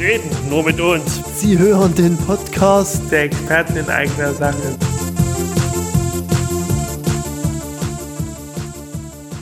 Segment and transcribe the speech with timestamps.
[0.00, 1.20] reden nur mit uns.
[1.38, 4.78] Sie hören den Podcast der Experten in eigener Sache.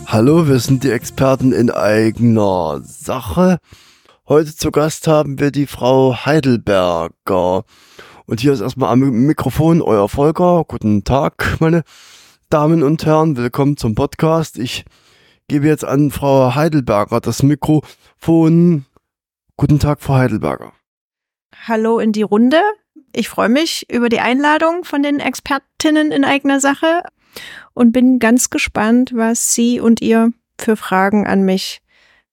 [0.06, 3.58] Hallo, wir sind die Experten in eigener Sache.
[4.28, 7.62] Heute zu Gast haben wir die Frau Heidelberger.
[8.26, 10.64] Und hier ist erstmal am Mikrofon euer Volker.
[10.66, 11.84] Guten Tag, meine
[12.50, 13.36] Damen und Herren.
[13.36, 14.58] Willkommen zum Podcast.
[14.58, 14.84] Ich
[15.46, 18.86] gebe jetzt an Frau Heidelberger das Mikrofon.
[19.60, 20.72] Guten Tag, Frau Heidelberger.
[21.66, 22.62] Hallo in die Runde.
[23.12, 27.02] Ich freue mich über die Einladung von den Expertinnen in eigener Sache
[27.74, 31.80] und bin ganz gespannt, was Sie und ihr für Fragen an mich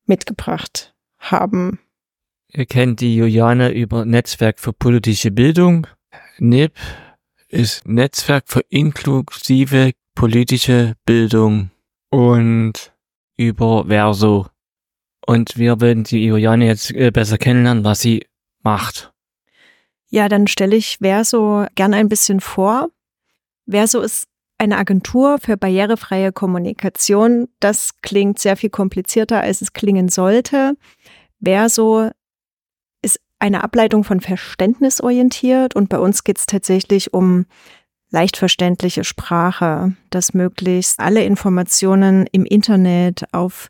[0.05, 1.79] mitgebracht haben.
[2.53, 5.87] Ihr kennt die Juliane über Netzwerk für politische Bildung.
[6.37, 6.77] NIP
[7.47, 11.71] ist Netzwerk für inklusive politische Bildung
[12.11, 12.93] und
[13.35, 14.45] über Verso.
[15.25, 18.25] Und wir werden die Juliane jetzt äh, besser kennenlernen, was sie
[18.61, 19.11] macht.
[20.09, 22.89] Ja, dann stelle ich Verso gerne ein bisschen vor.
[23.67, 24.27] Verso ist
[24.57, 27.47] eine Agentur für barrierefreie Kommunikation.
[27.59, 30.77] Das klingt sehr viel komplizierter, als es klingen sollte.
[31.43, 32.11] Verso
[33.01, 37.45] ist eine Ableitung von verständnisorientiert und bei uns geht es tatsächlich um
[38.11, 43.69] leicht verständliche Sprache, dass möglichst alle Informationen im Internet, auf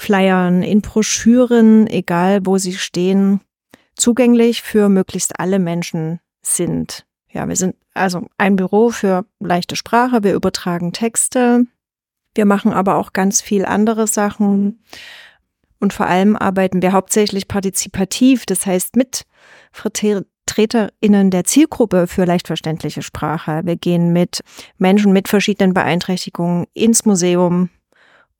[0.00, 3.40] Flyern, in Broschüren, egal wo sie stehen,
[3.96, 7.04] zugänglich für möglichst alle Menschen sind.
[7.30, 11.66] Ja, wir sind also ein Büro für leichte Sprache, wir übertragen Texte,
[12.34, 14.82] wir machen aber auch ganz viel andere Sachen
[15.80, 19.26] und vor allem arbeiten wir hauptsächlich partizipativ, das heißt mit
[19.70, 23.60] VertreterInnen der Zielgruppe für leicht verständliche Sprache.
[23.64, 24.40] Wir gehen mit
[24.78, 27.68] Menschen mit verschiedenen Beeinträchtigungen ins Museum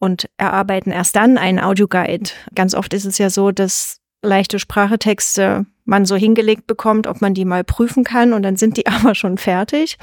[0.01, 2.31] und erarbeiten erst dann einen Audioguide.
[2.55, 7.35] Ganz oft ist es ja so, dass leichte Sprachetexte man so hingelegt bekommt, ob man
[7.35, 9.99] die mal prüfen kann und dann sind die aber schon fertig.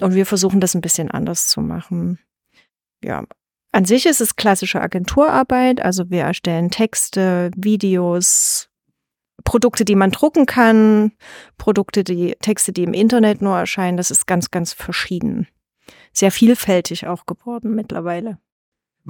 [0.00, 2.20] Und wir versuchen das ein bisschen anders zu machen.
[3.04, 3.24] Ja,
[3.72, 8.70] an sich ist es klassische Agenturarbeit, also wir erstellen Texte, Videos,
[9.44, 11.12] Produkte, die man drucken kann,
[11.58, 15.48] Produkte, die Texte, die im Internet nur erscheinen, das ist ganz, ganz verschieden.
[16.12, 18.38] Sehr vielfältig auch geworden mittlerweile.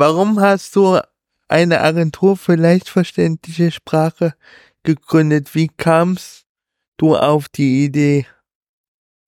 [0.00, 1.00] Warum hast du
[1.48, 4.34] eine Agentur für leicht verständliche Sprache
[4.84, 5.56] gegründet?
[5.56, 6.46] Wie kamst
[6.98, 8.24] du auf die Idee?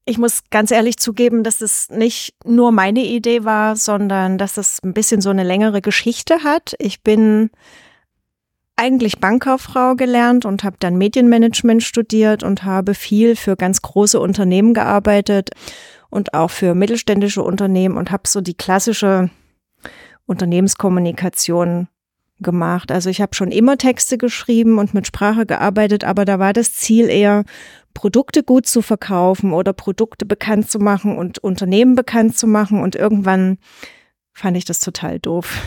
[0.05, 4.81] Ich muss ganz ehrlich zugeben, dass es nicht nur meine Idee war, sondern dass es
[4.85, 6.77] ein bisschen so eine längere Geschichte hat.
[6.79, 7.51] Ich bin
[8.77, 14.73] eigentlich Bankkauffrau gelernt und habe dann Medienmanagement studiert und habe viel für ganz große Unternehmen
[14.73, 15.51] gearbeitet
[16.11, 19.31] und auch für mittelständische Unternehmen und habe so die klassische
[20.31, 21.89] Unternehmenskommunikation
[22.39, 22.93] gemacht.
[22.93, 26.73] Also ich habe schon immer Texte geschrieben und mit Sprache gearbeitet, aber da war das
[26.73, 27.45] Ziel eher,
[27.93, 32.81] Produkte gut zu verkaufen oder Produkte bekannt zu machen und Unternehmen bekannt zu machen.
[32.81, 33.59] Und irgendwann
[34.33, 35.61] fand ich das total doof.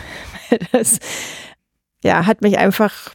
[0.70, 1.00] Das
[2.04, 3.12] ja, hat mich einfach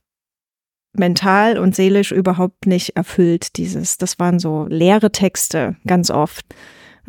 [0.94, 3.56] mental und seelisch überhaupt nicht erfüllt.
[3.56, 6.44] Dieses, das waren so leere Texte ganz oft.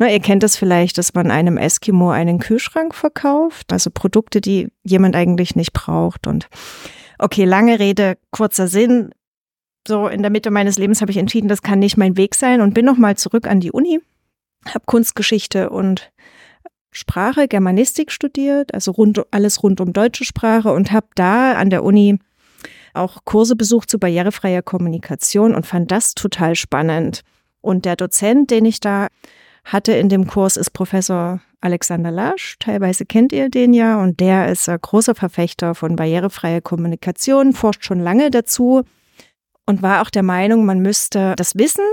[0.01, 4.69] Na, ihr kennt das vielleicht, dass man einem Eskimo einen Kühlschrank verkauft, also Produkte, die
[4.81, 6.25] jemand eigentlich nicht braucht.
[6.25, 6.49] Und
[7.19, 9.11] okay, lange Rede, kurzer Sinn.
[9.87, 12.61] So in der Mitte meines Lebens habe ich entschieden, das kann nicht mein Weg sein
[12.61, 13.99] und bin nochmal zurück an die Uni,
[14.65, 16.11] habe Kunstgeschichte und
[16.91, 21.83] Sprache, Germanistik studiert, also rund, alles rund um deutsche Sprache und habe da an der
[21.83, 22.17] Uni
[22.95, 27.21] auch Kurse besucht zu barrierefreier Kommunikation und fand das total spannend.
[27.61, 29.05] Und der Dozent, den ich da
[29.63, 32.57] hatte in dem Kurs, ist Professor Alexander Lasch.
[32.59, 37.85] Teilweise kennt ihr den ja und der ist ein großer Verfechter von barrierefreier Kommunikation, forscht
[37.85, 38.83] schon lange dazu
[39.65, 41.85] und war auch der Meinung, man müsste das Wissen,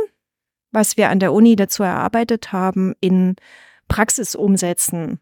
[0.73, 3.37] was wir an der Uni dazu erarbeitet haben, in
[3.89, 5.21] Praxis umsetzen.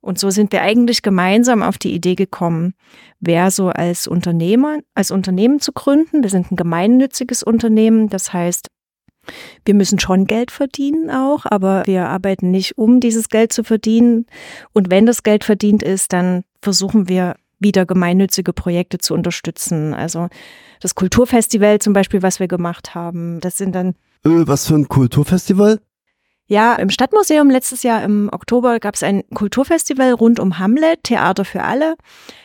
[0.00, 2.74] Und so sind wir eigentlich gemeinsam auf die Idee gekommen,
[3.20, 6.22] wer so als Unternehmer, als Unternehmen zu gründen.
[6.22, 8.08] Wir sind ein gemeinnütziges Unternehmen.
[8.08, 8.68] Das heißt,
[9.64, 14.26] wir müssen schon Geld verdienen auch, aber wir arbeiten nicht, um dieses Geld zu verdienen.
[14.72, 19.94] Und wenn das Geld verdient ist, dann versuchen wir wieder gemeinnützige Projekte zu unterstützen.
[19.94, 20.28] Also
[20.80, 23.90] das Kulturfestival zum Beispiel, was wir gemacht haben, das sind dann.
[24.24, 25.80] Äh, was für ein Kulturfestival?
[26.48, 31.44] Ja, im Stadtmuseum letztes Jahr im Oktober gab es ein Kulturfestival rund um Hamlet, Theater
[31.44, 31.96] für alle.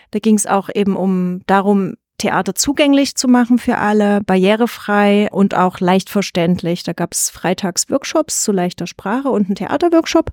[0.09, 5.55] Da ging es auch eben um darum, Theater zugänglich zu machen für alle, barrierefrei und
[5.55, 6.83] auch leicht verständlich.
[6.83, 10.31] Da gab es freitags Workshops zu leichter Sprache und einen Theaterworkshop.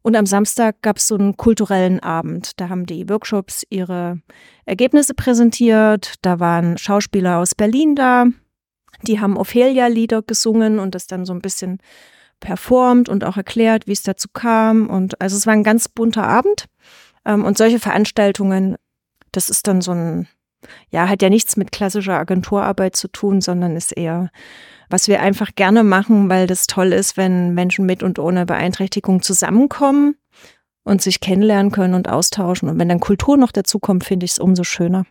[0.00, 2.58] Und am Samstag gab es so einen kulturellen Abend.
[2.58, 4.22] Da haben die Workshops ihre
[4.64, 6.14] Ergebnisse präsentiert.
[6.22, 8.26] Da waren Schauspieler aus Berlin da,
[9.02, 11.78] Die haben Ophelia-Lieder gesungen und das dann so ein bisschen
[12.40, 14.88] performt und auch erklärt, wie es dazu kam.
[14.88, 16.66] Und also es war ein ganz bunter Abend.
[17.26, 18.76] Ähm, und solche Veranstaltungen,
[19.32, 20.26] das ist dann so ein,
[20.90, 24.30] ja, hat ja nichts mit klassischer Agenturarbeit zu tun, sondern ist eher,
[24.90, 29.22] was wir einfach gerne machen, weil das toll ist, wenn Menschen mit und ohne Beeinträchtigung
[29.22, 30.16] zusammenkommen
[30.84, 32.68] und sich kennenlernen können und austauschen.
[32.68, 35.04] Und wenn dann Kultur noch dazu kommt, finde ich es umso schöner.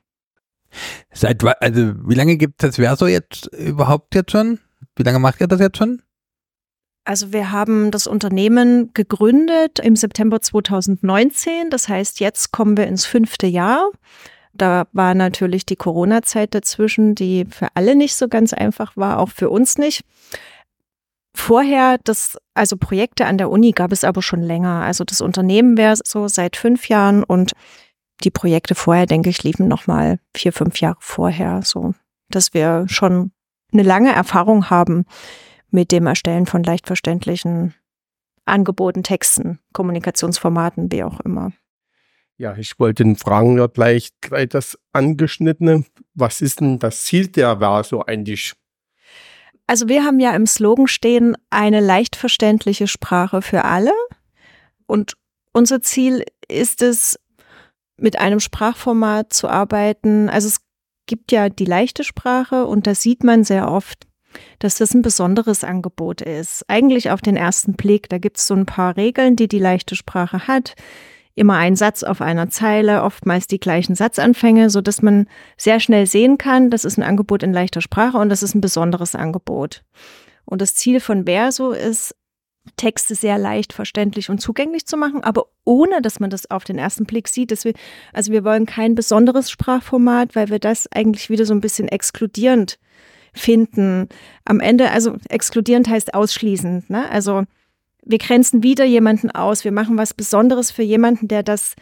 [1.13, 4.59] Seit, also, wie lange gibt es das Verso jetzt überhaupt jetzt schon?
[4.95, 6.01] Wie lange macht ihr das jetzt schon?
[7.05, 11.69] Also wir haben das Unternehmen gegründet im September 2019.
[11.69, 13.89] Das heißt, jetzt kommen wir ins fünfte Jahr.
[14.57, 19.30] Da war natürlich die Corona-Zeit dazwischen, die für alle nicht so ganz einfach war, auch
[19.30, 20.04] für uns nicht.
[21.36, 24.81] Vorher, das, also Projekte an der Uni gab es aber schon länger.
[24.81, 27.51] Also das Unternehmen wäre so seit fünf Jahren und
[28.24, 31.94] die Projekte vorher, denke ich, liefen nochmal vier, fünf Jahre vorher, so,
[32.30, 33.31] dass wir schon
[33.71, 35.06] eine lange Erfahrung haben
[35.69, 37.75] mit dem Erstellen von leicht verständlichen
[38.45, 41.51] Angeboten, Texten, Kommunikationsformaten, wie auch immer.
[42.38, 45.86] Ja, ich wollte den fragen, ja gleich, gleich das angeschnittene.
[46.13, 48.54] Was ist denn das Ziel der Verso eigentlich?
[49.66, 53.92] Also wir haben ja im Slogan stehen, eine leicht verständliche Sprache für alle.
[54.86, 55.13] Und
[55.51, 57.19] unser Ziel ist es,
[57.98, 60.30] mit einem Sprachformat zu arbeiten.
[60.30, 60.60] Also es
[61.07, 64.06] gibt ja die leichte Sprache und da sieht man sehr oft,
[64.60, 66.63] dass das ein besonderes Angebot ist.
[66.68, 69.95] Eigentlich auf den ersten Blick, da gibt es so ein paar Regeln, die die leichte
[69.95, 70.75] Sprache hat.
[71.38, 76.07] Immer ein Satz auf einer Zeile, oftmals die gleichen Satzanfänge, so dass man sehr schnell
[76.07, 79.84] sehen kann, das ist ein Angebot in leichter Sprache und das ist ein besonderes Angebot.
[80.45, 82.16] Und das Ziel von Verso ist,
[82.75, 86.80] Texte sehr leicht verständlich und zugänglich zu machen, aber ohne, dass man das auf den
[86.80, 87.51] ersten Blick sieht.
[87.51, 87.74] Dass wir,
[88.13, 92.80] also wir wollen kein besonderes Sprachformat, weil wir das eigentlich wieder so ein bisschen exkludierend
[93.31, 94.10] finden.
[94.44, 96.89] Am Ende, also exkludierend heißt ausschließend.
[96.89, 97.07] Ne?
[97.12, 97.44] Also
[98.07, 99.63] wir grenzen wieder jemanden aus.
[99.63, 101.75] Wir machen was Besonderes für jemanden, der das,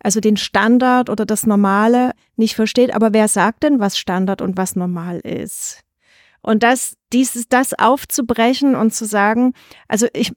[0.00, 2.94] also den Standard oder das Normale nicht versteht.
[2.94, 5.82] Aber wer sagt denn, was Standard und was normal ist?
[6.40, 9.54] Und das, dieses, das aufzubrechen und zu sagen,
[9.88, 10.32] also ich,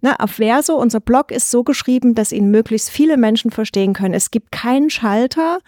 [0.00, 4.14] na, auf Verso, unser Blog ist so geschrieben, dass ihn möglichst viele Menschen verstehen können.
[4.14, 5.60] Es gibt keinen Schalter,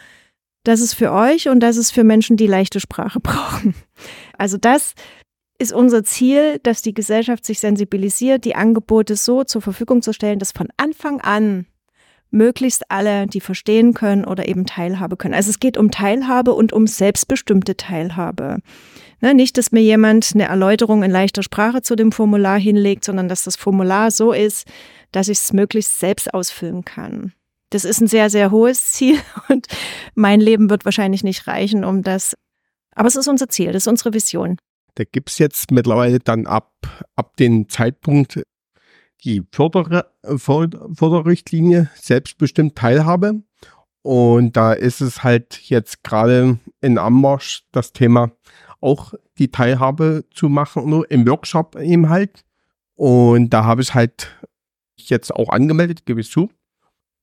[0.65, 3.75] das ist für euch und das ist für Menschen, die leichte Sprache brauchen.
[4.37, 4.95] Also das
[5.61, 10.39] ist unser Ziel, dass die Gesellschaft sich sensibilisiert, die Angebote so zur Verfügung zu stellen,
[10.39, 11.67] dass von Anfang an
[12.31, 15.35] möglichst alle, die verstehen können oder eben Teilhabe können.
[15.35, 18.59] Also es geht um Teilhabe und um selbstbestimmte Teilhabe.
[19.21, 23.29] Ne, nicht, dass mir jemand eine Erläuterung in leichter Sprache zu dem Formular hinlegt, sondern
[23.29, 24.67] dass das Formular so ist,
[25.13, 27.35] dass ich es möglichst selbst ausfüllen kann.
[27.71, 29.19] Das ist ein sehr, sehr hohes Ziel
[29.49, 29.67] und
[30.15, 32.35] mein Leben wird wahrscheinlich nicht reichen, um das.
[32.95, 34.57] Aber es ist unser Ziel, das ist unsere Vision.
[35.01, 36.75] Da gibt es jetzt mittlerweile dann ab,
[37.17, 38.43] ab dem Zeitpunkt
[39.25, 43.43] die Förder, Förderrichtlinie selbstbestimmt Teilhabe.
[44.03, 48.33] Und da ist es halt jetzt gerade in Ammarsch das Thema
[48.83, 52.45] auch die Teilhabe zu machen, nur im Workshop eben halt.
[52.95, 54.37] Und da habe ich halt
[54.97, 56.51] jetzt auch angemeldet, gebe ich zu.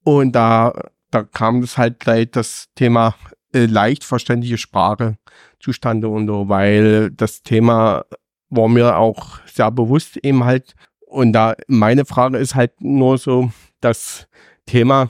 [0.03, 0.73] Und da,
[1.12, 3.13] da kam es halt gleich das Thema
[3.57, 5.18] äh, leicht verständliche Sprache
[5.59, 8.06] zustande und so, weil das Thema
[8.49, 10.73] war mir auch sehr bewusst eben halt.
[11.07, 14.28] Und da meine Frage ist halt nur so, das
[14.66, 15.09] Thema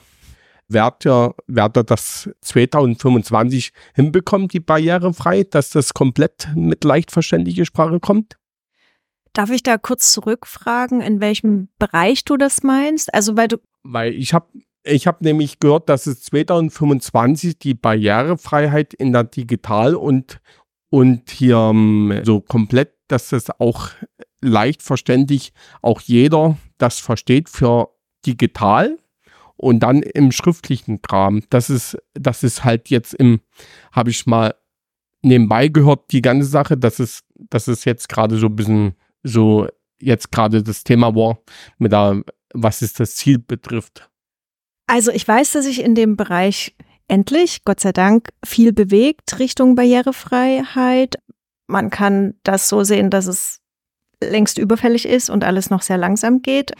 [0.68, 7.64] wird ja, wird er das 2025 hinbekommen, die barrierefrei, dass das komplett mit leicht verständlicher
[7.64, 8.36] Sprache kommt?
[9.32, 13.12] Darf ich da kurz zurückfragen, in welchem Bereich du das meinst?
[13.14, 14.46] Also weil du weil ich habe
[14.88, 20.40] ich habe nämlich gehört, dass es 2025 die Barrierefreiheit in der Digital und
[20.90, 23.90] und hier ähm, so komplett, dass das auch
[24.40, 25.52] leicht verständlich
[25.82, 27.90] auch jeder das versteht für
[28.24, 28.98] digital
[29.56, 31.42] und dann im schriftlichen Kram.
[31.50, 33.40] Das ist, das ist halt jetzt im,
[33.92, 34.54] habe ich mal
[35.22, 39.66] nebenbei gehört, die ganze Sache, dass es, dass es jetzt gerade so ein bisschen so
[40.00, 41.38] jetzt gerade das Thema war,
[41.78, 42.22] mit der,
[42.54, 44.08] was es das Ziel betrifft.
[44.88, 46.74] Also ich weiß, dass sich in dem Bereich
[47.08, 51.16] endlich, Gott sei Dank, viel bewegt Richtung Barrierefreiheit.
[51.66, 53.60] Man kann das so sehen, dass es
[54.22, 56.72] längst überfällig ist und alles noch sehr langsam geht.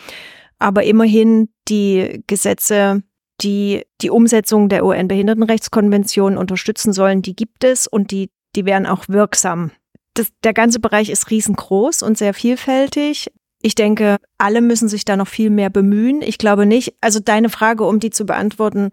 [0.58, 3.02] Aber immerhin die Gesetze,
[3.42, 9.04] die die Umsetzung der UN-Behindertenrechtskonvention unterstützen sollen, die gibt es und die, die wären auch
[9.08, 9.70] wirksam.
[10.14, 13.30] Das, der ganze Bereich ist riesengroß und sehr vielfältig.
[13.60, 16.22] Ich denke, alle müssen sich da noch viel mehr bemühen.
[16.22, 18.90] Ich glaube nicht, also deine Frage, um die zu beantworten,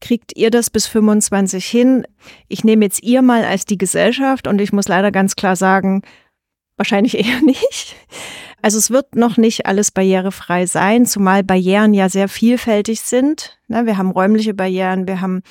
[0.00, 2.06] kriegt ihr das bis 25 hin?
[2.48, 6.02] Ich nehme jetzt ihr mal als die Gesellschaft und ich muss leider ganz klar sagen,
[6.76, 7.96] wahrscheinlich eher nicht.
[8.60, 13.58] Also es wird noch nicht alles barrierefrei sein, zumal Barrieren ja sehr vielfältig sind.
[13.68, 15.42] Ne, wir haben räumliche Barrieren, wir haben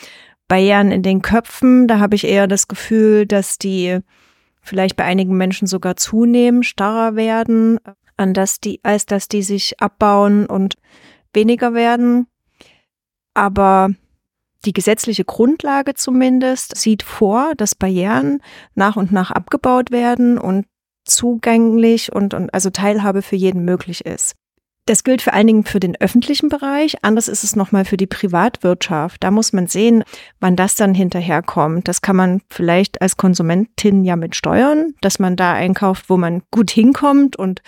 [0.50, 1.88] Barrieren in den Köpfen.
[1.88, 4.00] Da habe ich eher das Gefühl, dass die
[4.62, 7.80] vielleicht bei einigen Menschen sogar zunehmen, starrer werden,
[8.18, 10.76] an dass die, als dass die sich abbauen und
[11.34, 12.28] weniger werden.
[13.34, 13.90] Aber
[14.66, 18.42] die gesetzliche Grundlage zumindest sieht vor, dass Barrieren
[18.76, 20.66] nach und nach abgebaut werden und
[21.06, 24.36] zugänglich und, und also Teilhabe für jeden möglich ist.
[24.88, 27.04] Das gilt vor allen Dingen für den öffentlichen Bereich.
[27.04, 29.22] Anders ist es nochmal für die Privatwirtschaft.
[29.22, 30.06] Da muss man sehen,
[30.40, 31.90] wann das dann hinterherkommt.
[31.90, 36.42] Das kann man vielleicht als Konsumentin ja mit steuern, dass man da einkauft, wo man
[36.52, 37.62] gut hinkommt und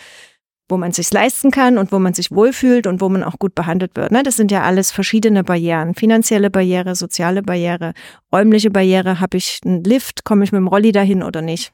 [0.70, 3.56] wo man sich leisten kann und wo man sich wohlfühlt und wo man auch gut
[3.56, 4.12] behandelt wird.
[4.12, 4.24] Ne?
[4.24, 5.96] Das sind ja alles verschiedene Barrieren.
[5.96, 7.94] Finanzielle Barriere, soziale Barriere,
[8.32, 9.20] räumliche Barriere.
[9.20, 10.24] Habe ich einen Lift?
[10.24, 11.74] Komme ich mit dem Rolli dahin oder nicht?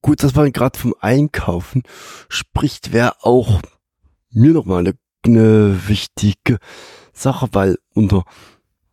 [0.00, 1.82] Gut, dass man gerade vom Einkaufen
[2.28, 3.60] spricht, wäre auch
[4.30, 6.58] mir nochmal eine, eine wichtige
[7.12, 8.24] Sache, weil unter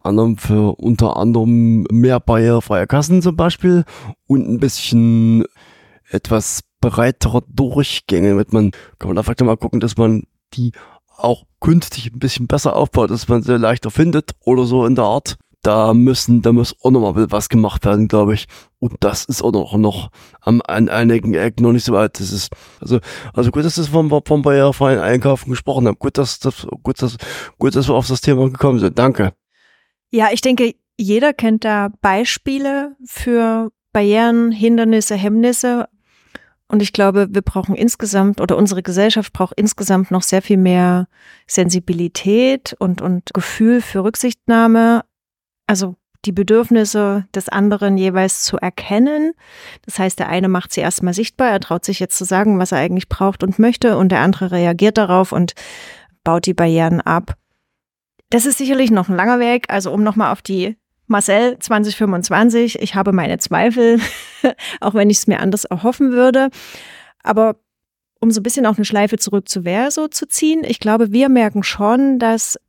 [0.02, 3.86] anderem für unter anderem mehr barrierefreie Kassen zum Beispiel
[4.28, 5.46] und ein bisschen
[6.10, 10.24] etwas breitere Durchgänge, damit man, kann man da vielleicht mal gucken, dass man
[10.54, 10.72] die
[11.18, 15.06] auch künstlich ein bisschen besser aufbaut, dass man sie leichter findet oder so in der
[15.06, 18.48] Art da müssen, da muss auch nochmal was gemacht werden, glaube ich.
[18.80, 20.10] Und das ist auch noch, noch
[20.42, 22.20] am, an einigen Ecken noch nicht so weit.
[22.20, 22.50] Das ist,
[22.80, 23.00] also,
[23.34, 26.00] also gut, dass wir vom, vom barrierefreien Einkaufen gesprochen haben.
[26.00, 27.18] Gut, dass, das, gut, dass,
[27.58, 28.98] gut, dass wir auf das Thema gekommen sind.
[28.98, 29.34] Danke.
[30.12, 35.88] Ja, ich denke, jeder kennt da Beispiele für Barrieren, Hindernisse, Hemmnisse.
[36.70, 41.08] Und ich glaube, wir brauchen insgesamt oder unsere Gesellschaft braucht insgesamt noch sehr viel mehr
[41.48, 45.04] Sensibilität und, und Gefühl für Rücksichtnahme
[45.70, 45.96] also
[46.26, 49.34] die Bedürfnisse des anderen jeweils zu erkennen.
[49.86, 52.72] Das heißt, der eine macht sie erstmal sichtbar, er traut sich jetzt zu sagen, was
[52.72, 55.54] er eigentlich braucht und möchte, und der andere reagiert darauf und
[56.24, 57.36] baut die Barrieren ab.
[58.32, 59.66] Das ist sicherlich noch ein langer Weg.
[59.70, 60.76] Also um nochmal auf die
[61.10, 64.00] Marcel 2025, ich habe meine Zweifel,
[64.80, 66.50] auch wenn ich es mir anders erhoffen würde.
[67.24, 67.56] Aber
[68.22, 71.30] um so ein bisschen auch eine Schleife zurück zu Verso zu ziehen, ich glaube, wir
[71.30, 72.60] merken schon, dass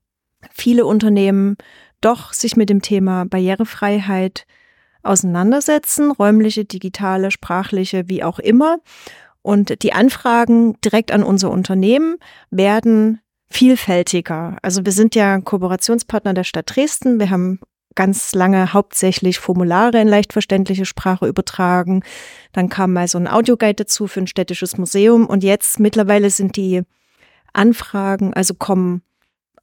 [0.50, 1.56] viele Unternehmen
[2.00, 4.46] doch sich mit dem Thema Barrierefreiheit
[5.02, 8.78] auseinandersetzen, räumliche, digitale, sprachliche, wie auch immer.
[9.42, 12.16] Und die Anfragen direkt an unser Unternehmen
[12.50, 13.20] werden
[13.50, 14.56] vielfältiger.
[14.62, 17.18] Also wir sind ja Kooperationspartner der Stadt Dresden.
[17.18, 17.60] Wir haben
[17.94, 22.02] ganz lange hauptsächlich Formulare in leicht verständliche Sprache übertragen.
[22.52, 25.26] Dann kam mal so ein Audioguide dazu für ein städtisches Museum.
[25.26, 26.82] Und jetzt mittlerweile sind die
[27.52, 29.02] Anfragen, also kommen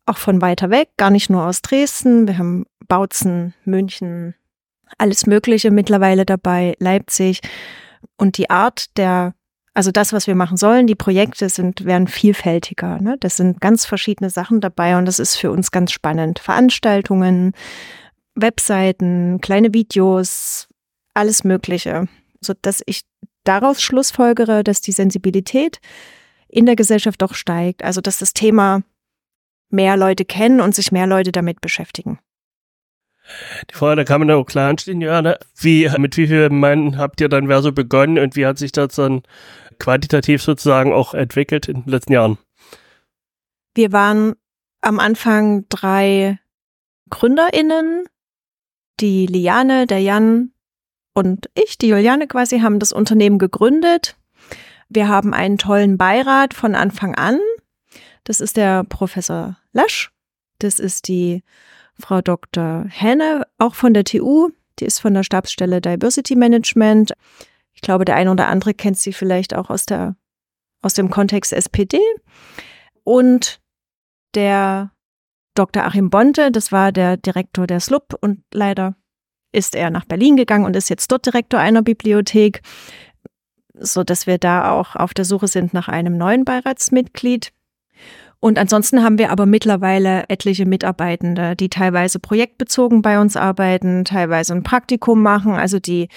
[0.05, 2.27] auch von weiter weg, gar nicht nur aus Dresden.
[2.27, 4.35] Wir haben Bautzen, München,
[4.97, 7.41] alles Mögliche mittlerweile dabei, Leipzig.
[8.17, 9.33] Und die Art der,
[9.73, 12.99] also das, was wir machen sollen, die Projekte sind, werden vielfältiger.
[13.01, 13.17] Ne?
[13.19, 16.39] Das sind ganz verschiedene Sachen dabei und das ist für uns ganz spannend.
[16.39, 17.53] Veranstaltungen,
[18.37, 20.67] Webseiten, kleine Videos,
[21.13, 22.07] alles Mögliche.
[22.39, 23.01] So dass ich
[23.43, 25.79] daraus schlussfolgere, dass die Sensibilität
[26.47, 27.83] in der Gesellschaft doch steigt.
[27.83, 28.83] Also dass das Thema
[29.69, 32.19] mehr Leute kennen und sich mehr Leute damit beschäftigen.
[33.69, 35.37] Die Frage, da kann man auch klar anstehen, ja, ne?
[35.59, 38.95] wie, mit wie vielen Mann habt ihr dann Verso begonnen und wie hat sich das
[38.95, 39.23] dann
[39.79, 42.37] quantitativ sozusagen auch entwickelt in den letzten Jahren?
[43.75, 44.35] Wir waren
[44.81, 46.39] am Anfang drei
[47.09, 48.05] GründerInnen,
[48.99, 50.51] die Liane, der Jan
[51.13, 54.17] und ich, die Juliane quasi, haben das Unternehmen gegründet.
[54.89, 57.39] Wir haben einen tollen Beirat von Anfang an.
[58.23, 60.11] Das ist der Professor Lasch.
[60.59, 61.43] Das ist die
[61.99, 62.85] Frau Dr.
[62.87, 64.49] Henne, auch von der TU.
[64.79, 67.13] Die ist von der Stabsstelle Diversity Management.
[67.73, 70.15] Ich glaube, der eine oder andere kennt sie vielleicht auch aus der,
[70.81, 71.99] aus dem Kontext SPD.
[73.03, 73.59] Und
[74.35, 74.91] der
[75.57, 75.85] Dr.
[75.85, 78.95] Achim Bonte, das war der Direktor der SLUB und leider
[79.51, 82.61] ist er nach Berlin gegangen und ist jetzt dort Direktor einer Bibliothek,
[83.73, 87.51] so dass wir da auch auf der Suche sind nach einem neuen Beiratsmitglied.
[88.39, 94.53] Und ansonsten haben wir aber mittlerweile etliche Mitarbeitende, die teilweise projektbezogen bei uns arbeiten, teilweise
[94.53, 96.07] ein Praktikum machen, also die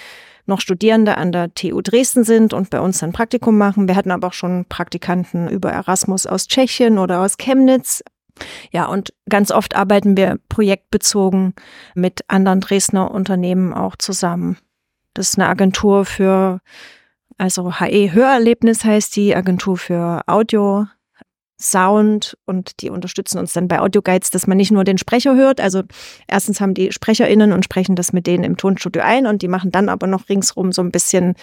[0.45, 3.87] noch Studierende an der TU Dresden sind und bei uns ein Praktikum machen.
[3.87, 8.03] Wir hatten aber auch schon Praktikanten über Erasmus aus Tschechien oder aus Chemnitz.
[8.71, 11.53] Ja, und ganz oft arbeiten wir projektbezogen
[11.95, 14.57] mit anderen Dresdner Unternehmen auch zusammen.
[15.13, 16.61] Das ist eine Agentur für,
[17.37, 20.87] also HE Hörerlebnis heißt die, Agentur für Audio,
[21.61, 25.61] Sound und die unterstützen uns dann bei Audioguides, dass man nicht nur den Sprecher hört.
[25.61, 25.83] Also
[26.27, 29.71] erstens haben die SprecherInnen und sprechen das mit denen im Tonstudio ein und die machen
[29.71, 31.35] dann aber noch ringsrum so ein bisschen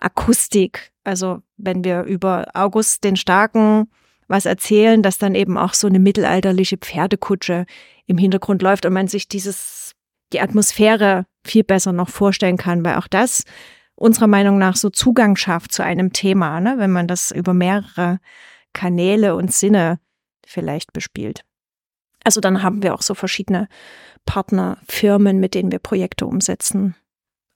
[0.00, 0.92] Akustik.
[1.04, 3.88] Also wenn wir über August den Starken
[4.30, 7.66] was erzählen, dass dann eben auch so eine mittelalterliche Pferdekutsche
[8.06, 9.92] im Hintergrund läuft und man sich dieses,
[10.32, 13.44] die Atmosphäre viel besser noch vorstellen kann, weil auch das
[13.96, 18.18] unserer Meinung nach so Zugang schafft zu einem Thema, ne, wenn man das über mehrere
[18.72, 19.98] Kanäle und Sinne
[20.46, 21.42] vielleicht bespielt.
[22.24, 23.68] Also dann haben wir auch so verschiedene
[24.26, 26.94] Partnerfirmen, mit denen wir Projekte umsetzen.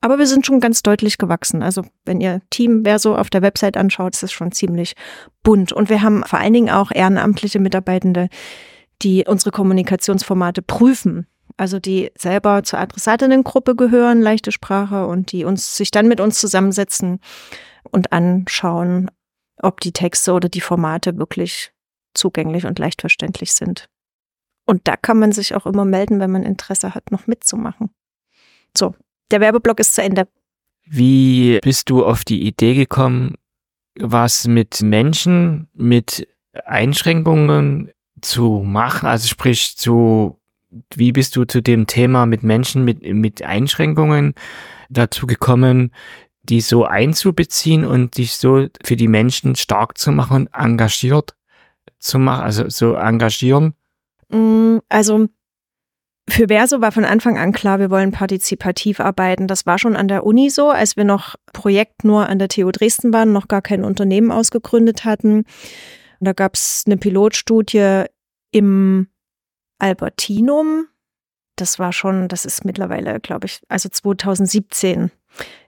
[0.05, 1.63] Aber wir sind schon ganz deutlich gewachsen.
[1.63, 4.97] Also wenn ihr Team Verso auf der Website anschaut, ist es schon ziemlich
[5.43, 5.73] bunt.
[5.73, 8.29] Und wir haben vor allen Dingen auch ehrenamtliche Mitarbeitende,
[9.01, 11.27] die unsere Kommunikationsformate prüfen.
[11.57, 16.39] Also die selber zur Adressatinnengruppe gehören, leichte Sprache, und die uns sich dann mit uns
[16.39, 17.19] zusammensetzen
[17.91, 19.11] und anschauen,
[19.57, 21.73] ob die Texte oder die Formate wirklich
[22.13, 23.89] zugänglich und leicht verständlich sind.
[24.67, 27.89] Und da kann man sich auch immer melden, wenn man Interesse hat, noch mitzumachen.
[28.77, 28.95] So,
[29.31, 30.29] der Werbeblock ist zu Ende.
[30.85, 33.35] Wie bist du auf die Idee gekommen,
[33.99, 36.29] was mit Menschen mit
[36.65, 37.91] Einschränkungen
[38.21, 39.07] zu machen?
[39.07, 40.39] Also sprich, zu,
[40.95, 44.35] wie bist du zu dem Thema mit Menschen mit, mit Einschränkungen
[44.91, 45.93] dazu gekommen,
[46.43, 51.35] die so einzubeziehen und dich so für die Menschen stark zu machen und engagiert
[51.99, 53.75] zu machen, also so engagieren?
[54.29, 55.29] Mm, also
[56.29, 59.47] für Verso war von Anfang an klar, wir wollen partizipativ arbeiten.
[59.47, 62.71] Das war schon an der Uni so, als wir noch Projekt nur an der TU
[62.71, 65.45] Dresden waren, noch gar kein Unternehmen ausgegründet hatten.
[66.21, 68.05] Da gab es eine Pilotstudie
[68.51, 69.09] im
[69.79, 70.87] Albertinum.
[71.57, 75.11] Das war schon, das ist mittlerweile, glaube ich, also 2017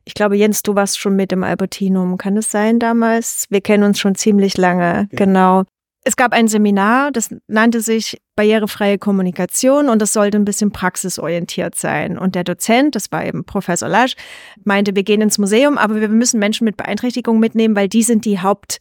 [0.04, 2.16] ich glaube, Jens, du warst schon mit im Albertinum.
[2.16, 3.46] Kann es sein damals?
[3.50, 5.08] Wir kennen uns schon ziemlich lange.
[5.10, 5.18] Ja.
[5.18, 5.64] Genau.
[6.06, 11.74] Es gab ein Seminar, das nannte sich Barrierefreie Kommunikation und das sollte ein bisschen praxisorientiert
[11.74, 12.16] sein.
[12.16, 14.14] Und der Dozent, das war eben Professor Lasch,
[14.62, 18.24] meinte, wir gehen ins Museum, aber wir müssen Menschen mit Beeinträchtigung mitnehmen, weil die sind
[18.24, 18.78] die Haupt,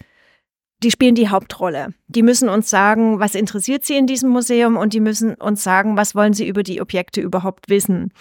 [0.83, 1.95] die spielen die Hauptrolle.
[2.07, 5.97] Die müssen uns sagen, was interessiert sie in diesem Museum und die müssen uns sagen,
[5.97, 8.11] was wollen sie über die Objekte überhaupt wissen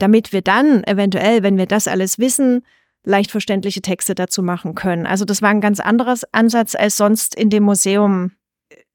[0.00, 2.62] damit wir dann eventuell, wenn wir das alles wissen,
[3.04, 5.06] leicht verständliche Texte dazu machen können.
[5.06, 8.32] Also das war ein ganz anderes Ansatz als sonst in dem Museum,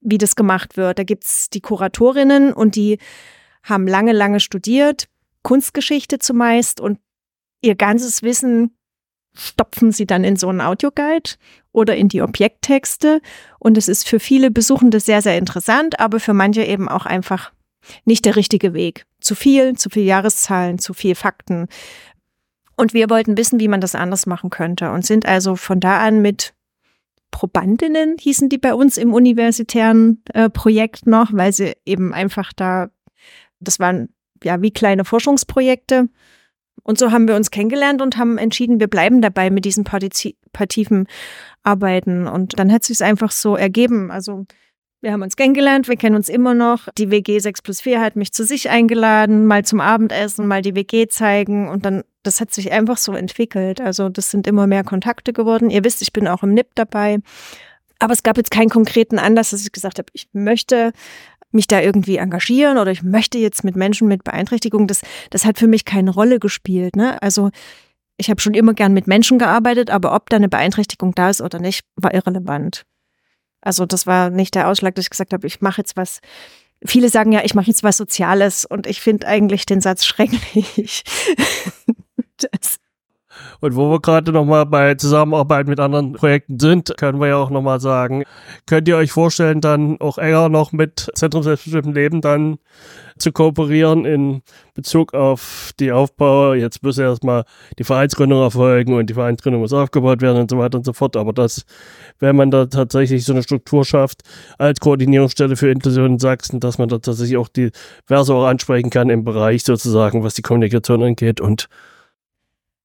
[0.06, 1.00] wie das gemacht wird.
[1.00, 3.00] Da gibt's die Kuratorinnen und die
[3.64, 5.08] haben lange, lange studiert,
[5.42, 7.00] Kunstgeschichte zumeist und
[7.62, 8.76] ihr ganzes Wissen
[9.38, 11.32] stopfen sie dann in so einen Audioguide
[11.72, 13.22] oder in die Objekttexte.
[13.60, 17.52] Und es ist für viele Besuchende sehr, sehr interessant, aber für manche eben auch einfach
[18.06, 19.06] nicht der richtige Weg.
[19.20, 21.68] Zu viel, zu viel Jahreszahlen, zu viel Fakten.
[22.78, 26.00] Und wir wollten wissen, wie man das anders machen könnte und sind also von da
[26.00, 26.54] an mit
[27.36, 32.88] Probandinnen, hießen die bei uns im universitären äh, Projekt noch, weil sie eben einfach da,
[33.60, 34.08] das waren
[34.42, 36.08] ja wie kleine Forschungsprojekte.
[36.84, 41.08] Und so haben wir uns kennengelernt und haben entschieden, wir bleiben dabei mit diesen partizipativen
[41.62, 42.26] Arbeiten.
[42.26, 44.12] Und dann hat sich es einfach so ergeben.
[44.12, 44.46] Also
[45.02, 46.88] wir haben uns kennengelernt, wir kennen uns immer noch.
[46.98, 50.76] Die WG 6 plus 4 hat mich zu sich eingeladen, mal zum Abendessen, mal die
[50.76, 53.82] WG zeigen und dann, das hat sich einfach so entwickelt.
[53.82, 55.70] Also das sind immer mehr Kontakte geworden.
[55.70, 57.20] Ihr wisst, ich bin auch im NIP dabei.
[58.00, 60.92] Aber es gab jetzt keinen konkreten Anlass, dass ich gesagt habe, ich möchte
[61.52, 64.88] mich da irgendwie engagieren oder ich möchte jetzt mit Menschen mit Beeinträchtigung.
[64.88, 66.96] Das, das hat für mich keine Rolle gespielt.
[66.96, 67.22] Ne?
[67.22, 67.50] Also
[68.18, 71.42] ich habe schon immer gern mit Menschen gearbeitet, aber ob da eine Beeinträchtigung da ist
[71.42, 72.84] oder nicht, war irrelevant.
[73.62, 76.20] Also das war nicht der Ausschlag, dass ich gesagt habe, ich mache jetzt was.
[76.86, 81.04] Viele sagen ja, ich mache jetzt was Soziales und ich finde eigentlich den Satz schrecklich.
[82.38, 82.80] das,
[83.60, 87.50] und wo wir gerade nochmal bei Zusammenarbeit mit anderen Projekten sind, können wir ja auch
[87.50, 88.24] nochmal sagen,
[88.66, 92.58] könnt ihr euch vorstellen, dann auch enger noch mit Zentrum Selbstbestimmten Leben dann
[93.18, 94.42] zu kooperieren in
[94.74, 96.54] Bezug auf die Aufbau.
[96.54, 97.46] Jetzt muss erstmal
[97.80, 101.16] die Vereinsgründung erfolgen und die Vereinsgründung muss aufgebaut werden und so weiter und so fort.
[101.16, 101.66] Aber das,
[102.20, 104.22] wenn man da tatsächlich so eine Struktur schafft
[104.58, 107.72] als Koordinierungsstelle für Inklusion in Sachsen, dass man da tatsächlich auch die
[108.06, 111.70] Verse auch ansprechen kann im Bereich sozusagen, was die Kommunikation angeht und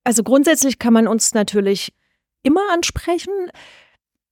[0.04, 1.92] also grundsätzlich kann man uns natürlich
[2.42, 3.32] immer ansprechen.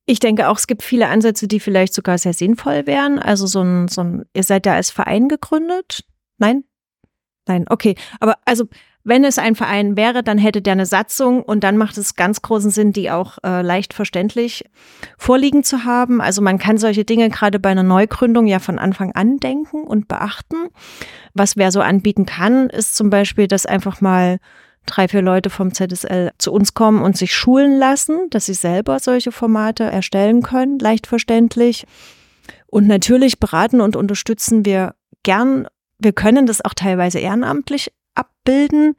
[0.06, 3.18] Ich denke auch, es gibt viele Ansätze, die vielleicht sogar sehr sinnvoll wären.
[3.18, 6.04] Also so ein, so ein, ihr seid ja als Verein gegründet?
[6.38, 6.64] Nein?
[7.46, 7.94] Nein, okay.
[8.20, 8.66] Aber also,
[9.04, 12.42] wenn es ein Verein wäre, dann hätte der eine Satzung und dann macht es ganz
[12.42, 14.64] großen Sinn, die auch äh, leicht verständlich
[15.16, 16.20] vorliegen zu haben.
[16.20, 20.08] Also man kann solche Dinge gerade bei einer Neugründung ja von Anfang an denken und
[20.08, 20.56] beachten.
[21.32, 24.38] Was wer so anbieten kann, ist zum Beispiel, dass einfach mal
[24.88, 28.98] drei, vier Leute vom ZSL zu uns kommen und sich schulen lassen, dass sie selber
[28.98, 31.86] solche Formate erstellen können, leicht verständlich.
[32.66, 35.66] Und natürlich beraten und unterstützen wir gern.
[35.98, 38.94] Wir können das auch teilweise ehrenamtlich abbilden.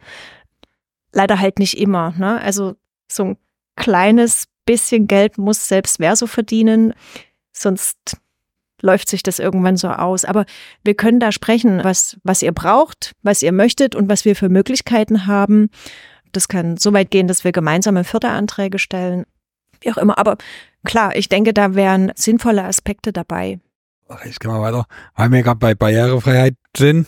[1.12, 2.14] Leider halt nicht immer.
[2.18, 2.40] Ne?
[2.42, 2.76] Also
[3.12, 3.38] so ein
[3.76, 6.94] kleines bisschen Geld muss selbst Verso verdienen.
[7.52, 8.18] Sonst
[8.82, 10.26] läuft sich das irgendwann so aus.
[10.26, 10.46] Aber
[10.84, 14.50] wir können da sprechen, was, was ihr braucht, was ihr möchtet und was wir für
[14.50, 15.70] Möglichkeiten haben.
[16.32, 19.26] Das kann so weit gehen, dass wir gemeinsame Förderanträge stellen.
[19.82, 20.18] Wie auch immer.
[20.18, 20.38] Aber
[20.84, 23.60] klar, ich denke, da wären sinnvolle Aspekte dabei.
[24.26, 24.86] Ich gehe mal weiter.
[25.16, 27.08] Weil wir gerade bei Barrierefreiheit sind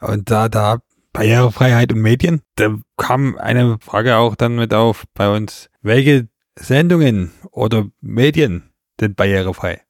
[0.00, 0.78] und da, da
[1.12, 5.68] Barrierefreiheit und Medien, da kam eine Frage auch dann mit auf bei uns.
[5.82, 9.81] Welche Sendungen oder Medien sind barrierefrei?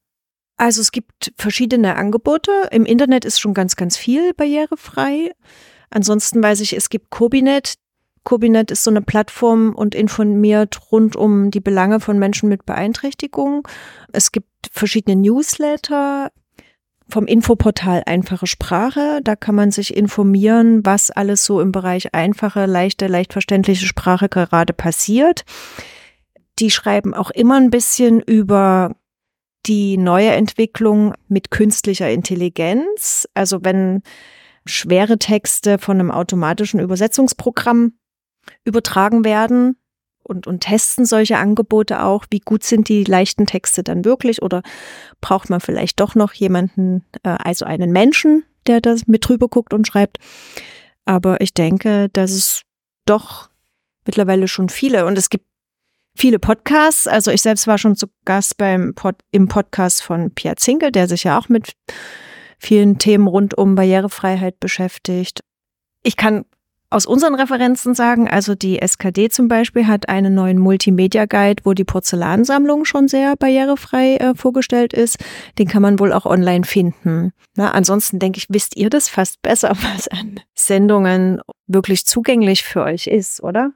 [0.63, 2.53] Also es gibt verschiedene Angebote.
[2.71, 5.33] Im Internet ist schon ganz, ganz viel barrierefrei.
[5.91, 7.75] Ansonsten weiß ich, es gibt Kobinet.
[8.23, 13.67] Kobinet ist so eine Plattform und informiert rund um die Belange von Menschen mit Beeinträchtigung.
[14.13, 16.31] Es gibt verschiedene Newsletter
[17.09, 19.19] vom Infoportal Einfache Sprache.
[19.25, 24.29] Da kann man sich informieren, was alles so im Bereich einfache, leichte, leicht verständliche Sprache
[24.29, 25.45] gerade passiert.
[26.61, 28.95] Die schreiben auch immer ein bisschen über
[29.67, 33.29] die neue Entwicklung mit künstlicher Intelligenz.
[33.35, 34.03] Also wenn
[34.65, 37.95] schwere Texte von einem automatischen Übersetzungsprogramm
[38.65, 39.77] übertragen werden
[40.23, 44.63] und, und testen solche Angebote auch, wie gut sind die leichten Texte dann wirklich oder
[45.21, 49.75] braucht man vielleicht doch noch jemanden, äh, also einen Menschen, der das mit drüber guckt
[49.75, 50.19] und schreibt.
[51.05, 52.63] Aber ich denke, dass es
[53.05, 53.51] doch
[54.07, 55.47] mittlerweile schon viele und es gibt
[56.15, 57.07] viele Podcasts.
[57.07, 61.09] Also ich selbst war schon zu Gast beim Pod, im Podcast von Pierre Zinkel, der
[61.09, 61.73] sich ja auch mit
[62.59, 65.41] vielen Themen rund um Barrierefreiheit beschäftigt.
[66.03, 66.45] Ich kann
[66.93, 71.85] aus unseren Referenzen sagen, also die SKD zum Beispiel hat einen neuen Multimedia-Guide, wo die
[71.85, 75.17] Porzellansammlung schon sehr barrierefrei äh, vorgestellt ist.
[75.59, 77.33] Den kann man wohl auch online finden.
[77.57, 82.83] Na, ansonsten denke ich, wisst ihr das fast besser, was an Sendungen wirklich zugänglich für
[82.83, 83.73] euch ist, oder?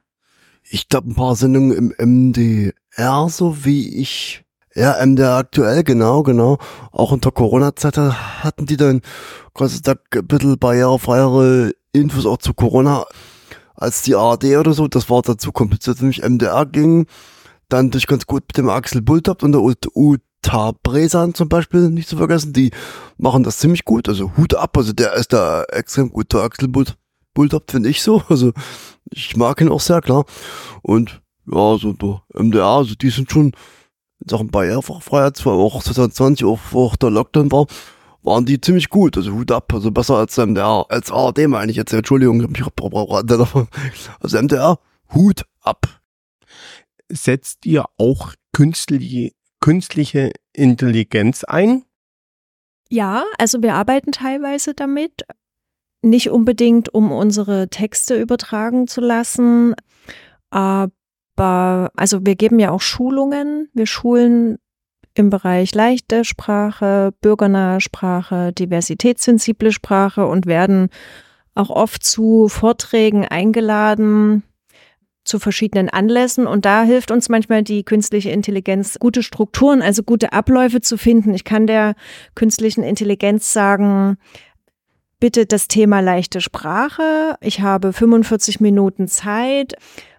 [0.68, 6.58] Ich glaube, ein paar Sendungen im MDR, so wie ich, ja, MDR aktuell, genau, genau.
[6.92, 9.00] Auch unter Corona-Zeit hatten die dann
[9.54, 13.06] Gott sei Dank ein bisschen barrierefreiere Infos auch zu Corona
[13.74, 14.86] als die ARD oder so.
[14.88, 17.06] Das war dazu kompliziert, nämlich MDR ging
[17.68, 22.08] dann durch ganz gut mit dem Axel Bultopt und der Uta Bresan zum Beispiel nicht
[22.08, 22.52] zu vergessen.
[22.52, 22.70] Die
[23.16, 26.68] machen das ziemlich gut, also Hut ab, also der ist da extrem gut, der Axel
[26.68, 26.98] Bultopt.
[27.36, 28.22] Bulldog finde ich so.
[28.28, 28.52] Also
[29.12, 30.24] ich mag ihn auch sehr klar.
[30.82, 33.52] Und ja, so der MDR, also die sind schon
[34.20, 37.66] in Sachen Barrierefreiheit, zwar auch 2020, auch vor der Lockdown war,
[38.22, 39.16] waren die ziemlich gut.
[39.16, 41.92] Also Hut ab, also besser als MDR, als ARD meine ich jetzt.
[41.92, 42.82] Entschuldigung, ich hab
[44.20, 44.78] also MDR,
[45.14, 46.00] Hut ab.
[47.08, 51.84] Setzt ihr auch künstliche, künstliche Intelligenz ein?
[52.88, 55.22] Ja, also wir arbeiten teilweise damit.
[56.06, 59.74] Nicht unbedingt, um unsere Texte übertragen zu lassen,
[60.50, 60.92] aber
[61.96, 63.68] also wir geben ja auch Schulungen.
[63.74, 64.58] Wir schulen
[65.14, 70.90] im Bereich leichte Sprache, bürgernahe Sprache, diversitätssensible Sprache und werden
[71.56, 74.44] auch oft zu Vorträgen eingeladen
[75.24, 76.46] zu verschiedenen Anlässen.
[76.46, 81.34] Und da hilft uns manchmal die künstliche Intelligenz, gute Strukturen, also gute Abläufe zu finden.
[81.34, 81.96] Ich kann der
[82.36, 84.18] künstlichen Intelligenz sagen,
[85.20, 87.36] bitte das Thema leichte Sprache.
[87.40, 89.74] Ich habe 45 Minuten Zeit.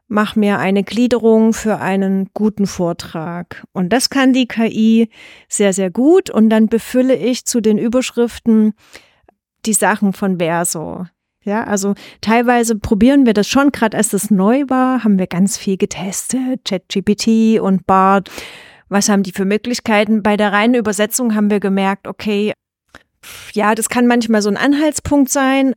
[0.07, 3.65] Mach mir eine Gliederung für einen guten Vortrag.
[3.73, 5.09] Und das kann die KI
[5.49, 6.29] sehr, sehr gut.
[6.29, 8.73] Und dann befülle ich zu den Überschriften
[9.65, 11.05] die Sachen von Verso.
[11.43, 15.57] Ja, also teilweise probieren wir das schon, gerade als das neu war, haben wir ganz
[15.57, 18.29] viel getestet, ChatGPT und BART.
[18.89, 20.23] Was haben die für Möglichkeiten?
[20.23, 22.53] Bei der reinen Übersetzung haben wir gemerkt, okay,
[23.53, 25.73] ja, das kann manchmal so ein Anhaltspunkt sein,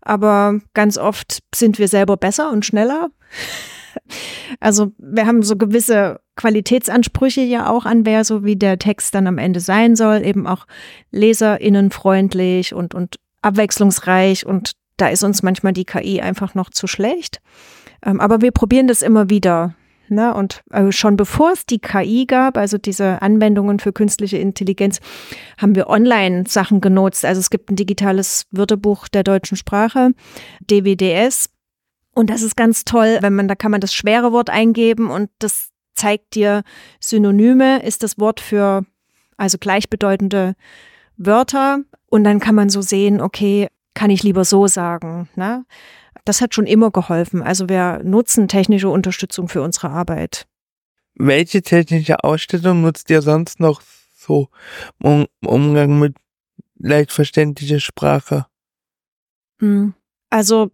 [0.00, 3.08] aber ganz oft sind wir selber besser und schneller.
[4.60, 9.38] Also wir haben so gewisse Qualitätsansprüche ja auch an Verso, wie der Text dann am
[9.38, 10.66] Ende sein soll, eben auch
[11.10, 17.40] leserinnenfreundlich und, und abwechslungsreich und da ist uns manchmal die KI einfach noch zu schlecht.
[18.04, 19.74] Ähm, aber wir probieren das immer wieder.
[20.10, 20.34] Ne?
[20.34, 25.00] Und äh, schon bevor es die KI gab, also diese Anwendungen für künstliche Intelligenz,
[25.58, 27.24] haben wir Online-Sachen genutzt.
[27.24, 30.10] Also es gibt ein digitales Wörterbuch der deutschen Sprache,
[30.60, 31.50] DWDS.
[32.14, 35.30] Und das ist ganz toll, wenn man, da kann man das schwere Wort eingeben und
[35.38, 36.62] das zeigt dir
[37.00, 38.84] Synonyme, ist das Wort für
[39.36, 40.54] also gleichbedeutende
[41.16, 41.80] Wörter.
[42.06, 45.28] Und dann kann man so sehen, okay, kann ich lieber so sagen.
[45.34, 45.64] Ne?
[46.24, 47.42] Das hat schon immer geholfen.
[47.42, 50.46] Also wir nutzen technische Unterstützung für unsere Arbeit.
[51.14, 53.82] Welche technische Ausstattung nutzt ihr sonst noch
[54.14, 54.48] so
[55.02, 56.16] im Umgang mit
[56.78, 58.46] leicht verständlicher Sprache?
[59.60, 59.94] Hm.
[60.30, 60.70] Also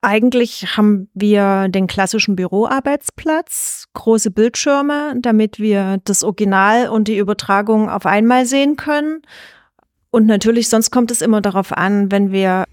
[0.00, 7.88] eigentlich haben wir den klassischen Büroarbeitsplatz, große Bildschirme, damit wir das Original und die Übertragung
[7.88, 9.22] auf einmal sehen können.
[10.10, 12.64] Und natürlich, sonst kommt es immer darauf an, wenn wir,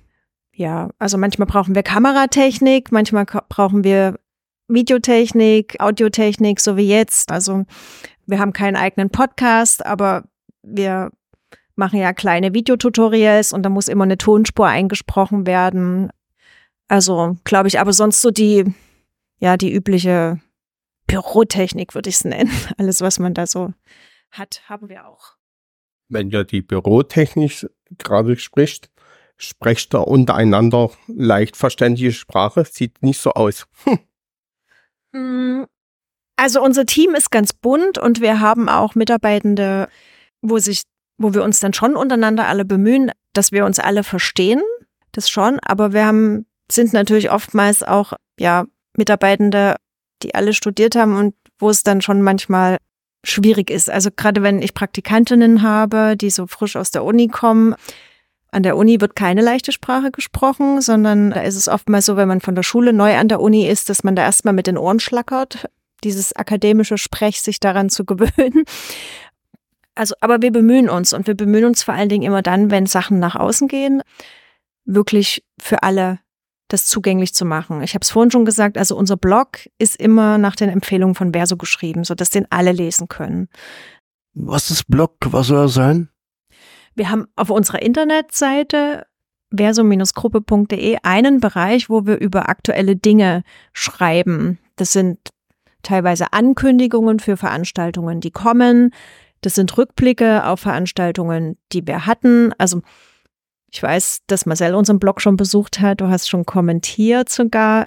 [0.59, 4.19] ja, also manchmal brauchen wir Kameratechnik, manchmal brauchen wir
[4.67, 7.31] Videotechnik, Audiotechnik, so wie jetzt.
[7.31, 7.63] Also
[8.25, 10.25] wir haben keinen eigenen Podcast, aber
[10.61, 11.11] wir
[11.75, 16.09] machen ja kleine Videotutorials und da muss immer eine Tonspur eingesprochen werden.
[16.89, 18.65] Also, glaube ich, aber sonst so die,
[19.39, 20.41] ja, die übliche
[21.07, 22.51] Bürotechnik, würde ich es nennen.
[22.77, 23.73] Alles, was man da so
[24.29, 25.37] hat, haben wir auch.
[26.09, 27.65] Wenn ihr die Bürotechnik
[27.97, 28.91] gerade spricht,
[29.39, 32.65] sprecht ihr untereinander leicht verständliche Sprache.
[32.69, 33.65] Sieht nicht so aus.
[35.11, 35.65] Hm.
[36.35, 39.89] Also unser Team ist ganz bunt und wir haben auch Mitarbeitende,
[40.43, 40.83] wo sich,
[41.17, 44.61] wo wir uns dann schon untereinander alle bemühen, dass wir uns alle verstehen.
[45.11, 49.77] Das schon, aber wir haben, sind natürlich oftmals auch, ja, Mitarbeitende,
[50.21, 52.77] die alle studiert haben und wo es dann schon manchmal
[53.25, 53.89] schwierig ist.
[53.89, 57.75] Also gerade wenn ich Praktikantinnen habe, die so frisch aus der Uni kommen,
[58.51, 62.27] an der Uni wird keine leichte Sprache gesprochen, sondern da ist es oftmals so, wenn
[62.27, 64.77] man von der Schule neu an der Uni ist, dass man da erstmal mit den
[64.77, 65.69] Ohren schlackert,
[66.03, 68.63] dieses akademische Sprech sich daran zu gewöhnen.
[69.95, 72.85] Also, aber wir bemühen uns und wir bemühen uns vor allen Dingen immer dann, wenn
[72.85, 74.01] Sachen nach außen gehen,
[74.85, 76.19] wirklich für alle
[76.69, 77.81] das zugänglich zu machen.
[77.81, 81.33] Ich habe es vorhin schon gesagt, also unser Blog ist immer nach den Empfehlungen von
[81.33, 83.49] Verso geschrieben, sodass den alle lesen können.
[84.33, 85.17] Was ist Blog?
[85.25, 86.09] Was soll er sein?
[86.99, 89.05] Wir haben auf unserer Internetseite
[89.55, 94.59] verso-gruppe.de einen Bereich, wo wir über aktuelle Dinge schreiben.
[94.75, 95.17] Das sind
[95.81, 98.93] teilweise Ankündigungen für Veranstaltungen, die kommen.
[99.39, 102.51] Das sind Rückblicke auf Veranstaltungen, die wir hatten.
[102.57, 102.81] Also
[103.71, 106.01] ich weiß, dass Marcel unseren Blog schon besucht hat.
[106.01, 107.85] Du hast schon kommentiert sogar.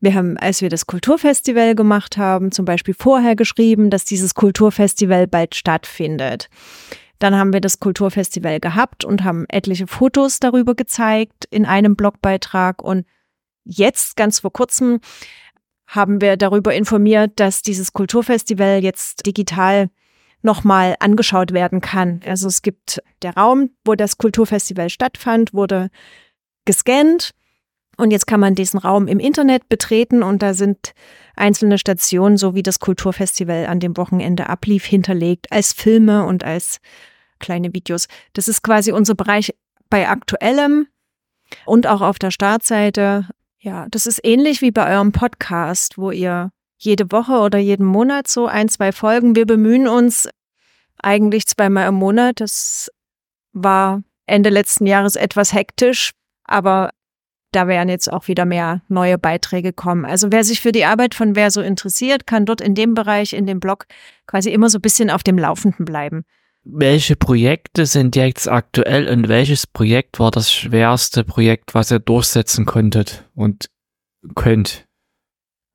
[0.00, 5.26] Wir haben, als wir das Kulturfestival gemacht haben, zum Beispiel vorher geschrieben, dass dieses Kulturfestival
[5.26, 6.50] bald stattfindet.
[7.22, 12.82] Dann haben wir das Kulturfestival gehabt und haben etliche Fotos darüber gezeigt in einem Blogbeitrag.
[12.82, 13.06] Und
[13.62, 14.98] jetzt, ganz vor kurzem,
[15.86, 19.88] haben wir darüber informiert, dass dieses Kulturfestival jetzt digital
[20.42, 22.22] nochmal angeschaut werden kann.
[22.26, 25.90] Also es gibt der Raum, wo das Kulturfestival stattfand, wurde
[26.64, 27.30] gescannt
[27.98, 30.92] und jetzt kann man diesen Raum im Internet betreten und da sind
[31.36, 36.80] einzelne Stationen, so wie das Kulturfestival an dem Wochenende ablief, hinterlegt als Filme und als
[37.42, 38.08] kleine Videos.
[38.32, 39.54] Das ist quasi unser Bereich
[39.90, 40.86] bei aktuellem
[41.66, 43.28] und auch auf der Startseite.
[43.58, 48.26] Ja, das ist ähnlich wie bei eurem Podcast, wo ihr jede Woche oder jeden Monat
[48.26, 49.36] so ein, zwei Folgen.
[49.36, 50.28] Wir bemühen uns
[51.00, 52.40] eigentlich zweimal im Monat.
[52.40, 52.90] Das
[53.52, 56.12] war Ende letzten Jahres etwas hektisch,
[56.44, 56.90] aber
[57.52, 60.06] da werden jetzt auch wieder mehr neue Beiträge kommen.
[60.06, 63.46] Also wer sich für die Arbeit von Verso interessiert, kann dort in dem Bereich, in
[63.46, 63.86] dem Blog
[64.26, 66.24] quasi immer so ein bisschen auf dem Laufenden bleiben.
[66.64, 72.66] Welche Projekte sind jetzt aktuell und welches Projekt war das schwerste Projekt, was ihr durchsetzen
[72.66, 73.68] konntet und
[74.36, 74.86] könnt?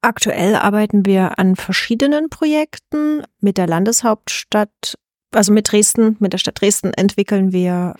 [0.02, 3.24] Aktuell arbeiten wir an verschiedenen Projekten.
[3.42, 4.98] Mit der Landeshauptstadt,
[5.32, 7.96] also mit Dresden, mit der Stadt Dresden entwickeln wir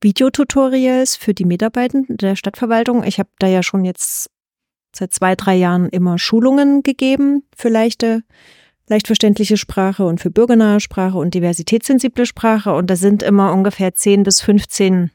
[0.00, 3.02] Videotutorials für die Mitarbeitenden der Stadtverwaltung.
[3.02, 4.30] Ich habe da ja schon jetzt
[4.94, 8.22] seit zwei, drei Jahren immer Schulungen gegeben für leichte,
[8.90, 12.74] leicht verständliche Sprache und für bürgernahe Sprache und diversitätssensible Sprache.
[12.74, 15.10] Und da sind immer ungefähr 10 bis 15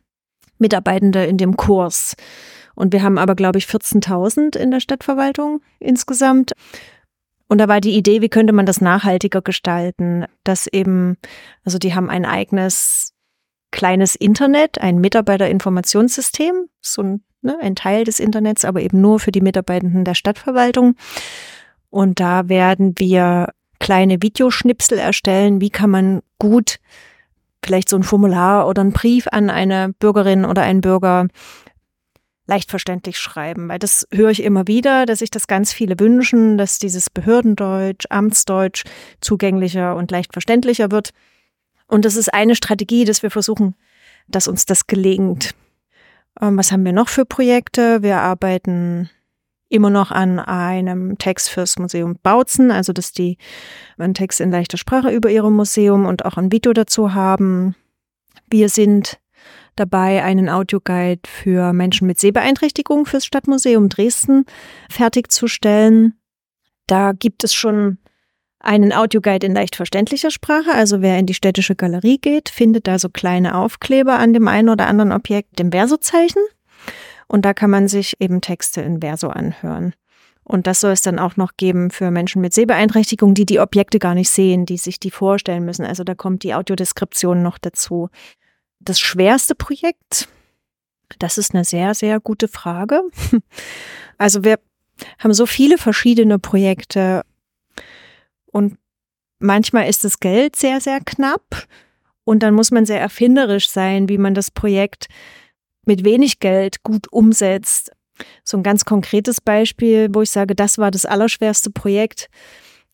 [0.58, 2.16] Mitarbeitende in dem Kurs.
[2.74, 6.54] Und wir haben aber, glaube ich, 14.000 in der Stadtverwaltung insgesamt.
[7.48, 11.18] Und da war die Idee, wie könnte man das nachhaltiger gestalten, dass eben,
[11.64, 13.14] also die haben ein eigenes
[13.72, 19.32] kleines Internet, ein Mitarbeiterinformationssystem, so ein, ne, ein Teil des Internets, aber eben nur für
[19.32, 20.96] die Mitarbeitenden der Stadtverwaltung.
[21.90, 23.50] Und da werden wir
[23.86, 26.80] kleine Videoschnipsel erstellen, wie kann man gut
[27.64, 31.28] vielleicht so ein Formular oder einen Brief an eine Bürgerin oder einen Bürger
[32.48, 36.58] leicht verständlich schreiben, weil das höre ich immer wieder, dass sich das ganz viele wünschen,
[36.58, 38.86] dass dieses Behördendeutsch, Amtsdeutsch
[39.22, 41.12] zugänglicher und leicht verständlicher wird.
[41.86, 43.76] Und das ist eine Strategie, dass wir versuchen,
[44.28, 45.54] dass uns das gelingt.
[46.42, 48.02] Ähm, was haben wir noch für Projekte?
[48.02, 49.12] Wir arbeiten
[49.70, 53.38] immer noch an einem Text fürs Museum Bautzen, also dass die
[53.98, 57.76] einen Text in leichter Sprache über ihrem Museum und auch ein Video dazu haben.
[58.50, 59.20] Wir sind
[59.76, 64.46] dabei, einen Audioguide für Menschen mit Sehbeeinträchtigung fürs Stadtmuseum Dresden
[64.90, 66.14] fertigzustellen.
[66.88, 67.98] Da gibt es schon
[68.60, 70.74] einen Audioguide in leicht verständlicher Sprache.
[70.74, 74.70] Also wer in die städtische Galerie geht, findet da so kleine Aufkleber an dem einen
[74.70, 76.42] oder anderen Objekt im Versozeichen.
[77.28, 79.94] Und da kann man sich eben Texte in Verso anhören.
[80.44, 83.98] Und das soll es dann auch noch geben für Menschen mit Sehbeeinträchtigung, die die Objekte
[83.98, 85.86] gar nicht sehen, die sich die vorstellen müssen.
[85.86, 88.10] Also da kommt die Audiodeskription noch dazu.
[88.80, 90.28] Das schwerste Projekt,
[91.18, 93.02] das ist eine sehr, sehr gute Frage.
[94.18, 94.60] Also wir
[95.20, 97.24] haben so viele verschiedene Projekte
[98.46, 98.78] und
[99.40, 101.68] manchmal ist das Geld sehr, sehr knapp
[102.24, 105.08] und dann muss man sehr erfinderisch sein, wie man das Projekt
[105.88, 107.92] mit wenig Geld gut umsetzt.
[108.44, 112.30] So ein ganz konkretes Beispiel, wo ich sage, das war das allerschwerste Projekt,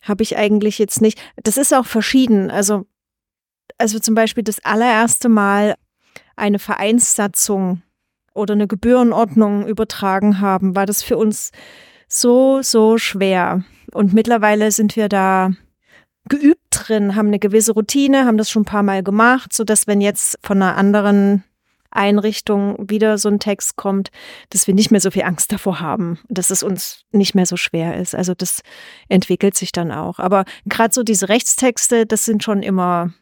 [0.01, 1.21] habe ich eigentlich jetzt nicht.
[1.43, 2.49] Das ist auch verschieden.
[2.49, 2.85] Also,
[3.77, 5.75] also zum Beispiel das allererste Mal
[6.35, 7.83] eine Vereinssatzung
[8.33, 11.51] oder eine Gebührenordnung übertragen haben, war das für uns
[12.07, 13.63] so, so schwer.
[13.93, 15.51] Und mittlerweile sind wir da
[16.29, 19.87] geübt drin, haben eine gewisse Routine, haben das schon ein paar Mal gemacht, so dass
[19.87, 21.43] wenn jetzt von einer anderen
[21.91, 24.11] Einrichtung wieder so ein Text kommt,
[24.49, 27.57] dass wir nicht mehr so viel Angst davor haben, dass es uns nicht mehr so
[27.57, 28.15] schwer ist.
[28.15, 28.61] Also das
[29.09, 30.19] entwickelt sich dann auch.
[30.19, 33.13] Aber gerade so diese Rechtstexte, das sind schon immer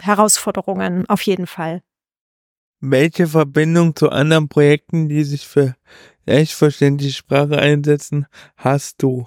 [0.00, 1.82] Herausforderungen, auf jeden Fall.
[2.80, 5.74] Welche Verbindung zu anderen Projekten, die sich für
[6.26, 9.26] leichtverständliche Sprache einsetzen, hast du?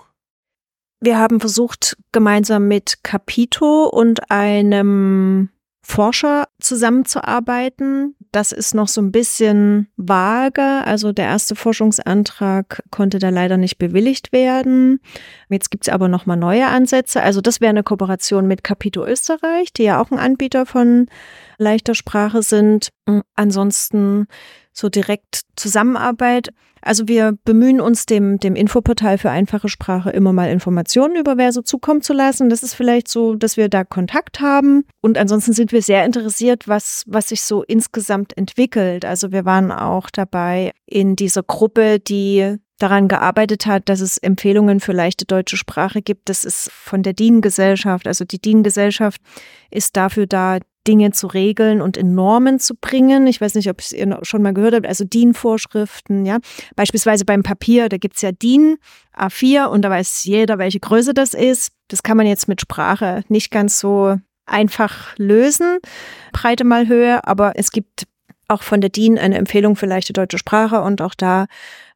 [1.01, 5.49] Wir haben versucht, gemeinsam mit Capito und einem
[5.83, 8.15] Forscher zusammenzuarbeiten.
[8.31, 10.61] Das ist noch so ein bisschen vage.
[10.61, 14.99] Also der erste Forschungsantrag konnte da leider nicht bewilligt werden.
[15.51, 17.21] Jetzt gibt's aber noch mal neue Ansätze.
[17.21, 21.07] Also das wäre eine Kooperation mit Capito Österreich, die ja auch ein Anbieter von
[21.57, 22.89] leichter Sprache sind.
[23.35, 24.27] Ansonsten
[24.71, 26.49] so direkt Zusammenarbeit.
[26.81, 31.61] Also wir bemühen uns, dem, dem Infoportal für einfache Sprache immer mal Informationen über Verso
[31.61, 32.49] zukommen zu lassen.
[32.49, 34.85] Das ist vielleicht so, dass wir da Kontakt haben.
[35.01, 39.05] Und ansonsten sind wir sehr interessiert, was, was sich so insgesamt entwickelt.
[39.05, 44.79] Also wir waren auch dabei in dieser Gruppe, die daran gearbeitet hat, dass es Empfehlungen
[44.79, 46.29] für leichte deutsche Sprache gibt.
[46.29, 48.07] Das ist von der DIN-Gesellschaft.
[48.07, 49.21] Also die DIN-Gesellschaft
[49.69, 53.27] ist dafür da, Dinge zu regeln und in Normen zu bringen.
[53.27, 56.39] Ich weiß nicht, ob ihr schon mal gehört habt, also DIN-Vorschriften, ja.
[56.75, 58.77] Beispielsweise beim Papier, da gibt's ja DIN
[59.15, 61.71] A4 und da weiß jeder, welche Größe das ist.
[61.89, 65.77] Das kann man jetzt mit Sprache nicht ganz so einfach lösen,
[66.33, 68.07] Breite mal Höhe, aber es gibt
[68.47, 71.45] auch von der DIN eine Empfehlung für leichte deutsche Sprache und auch da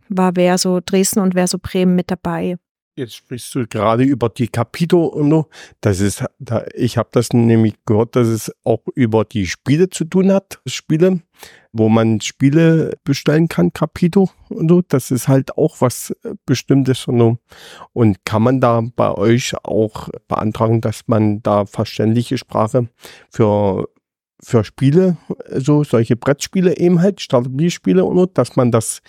[0.10, 2.58] war Verso Dresden und Verso Bremen mit dabei.
[2.98, 5.50] Jetzt sprichst du gerade über die Capito.
[5.82, 10.06] Das ist, da, ich habe das nämlich gehört, dass es auch über die Spiele zu
[10.06, 10.62] tun hat.
[10.66, 11.20] Spiele,
[11.74, 14.82] wo man Spiele bestellen kann, Capito und so.
[14.82, 16.16] Das ist halt auch was
[16.46, 17.06] Bestimmtes.
[17.06, 17.40] Und,
[17.92, 22.88] und kann man da bei euch auch beantragen, dass man da verständliche Sprache
[23.30, 23.90] für
[24.42, 25.18] für Spiele,
[25.50, 29.02] so solche Brettspiele eben halt, Strategiespiele und so, dass man das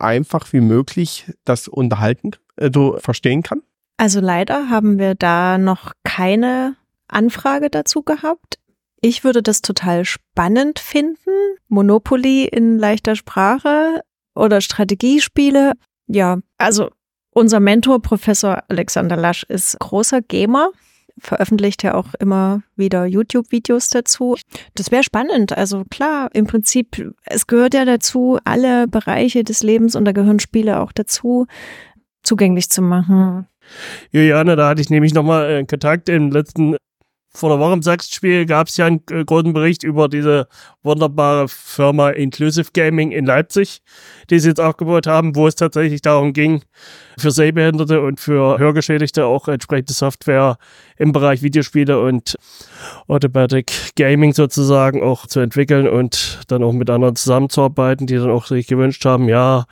[0.00, 3.62] einfach wie möglich das unterhalten, also verstehen kann?
[3.96, 6.76] Also leider haben wir da noch keine
[7.08, 8.58] Anfrage dazu gehabt.
[9.02, 11.30] Ich würde das total spannend finden.
[11.68, 14.02] Monopoly in leichter Sprache
[14.34, 15.72] oder Strategiespiele.
[16.06, 16.90] Ja, also
[17.32, 20.70] unser Mentor, Professor Alexander Lasch, ist großer Gamer
[21.20, 24.36] veröffentlicht ja auch immer wieder YouTube-Videos dazu.
[24.74, 25.56] Das wäre spannend.
[25.56, 30.40] Also klar, im Prinzip, es gehört ja dazu, alle Bereiche des Lebens und da gehören
[30.40, 31.46] Spiele auch dazu,
[32.22, 33.46] zugänglich zu machen.
[34.10, 36.76] Juliane, da hatte ich nämlich nochmal äh, Kontakt im letzten
[37.32, 40.48] vor der Woche im Sachsenspiel gab es ja einen äh, großen Bericht über diese
[40.82, 43.82] wunderbare Firma Inclusive Gaming in Leipzig,
[44.30, 46.62] die sie jetzt aufgebaut haben, wo es tatsächlich darum ging,
[47.18, 50.58] für Sehbehinderte und für Hörgeschädigte auch entsprechende Software
[50.96, 52.36] im Bereich Videospiele und
[53.06, 58.46] Automatic Gaming sozusagen auch zu entwickeln und dann auch mit anderen zusammenzuarbeiten, die dann auch
[58.46, 59.66] sich gewünscht haben, ja,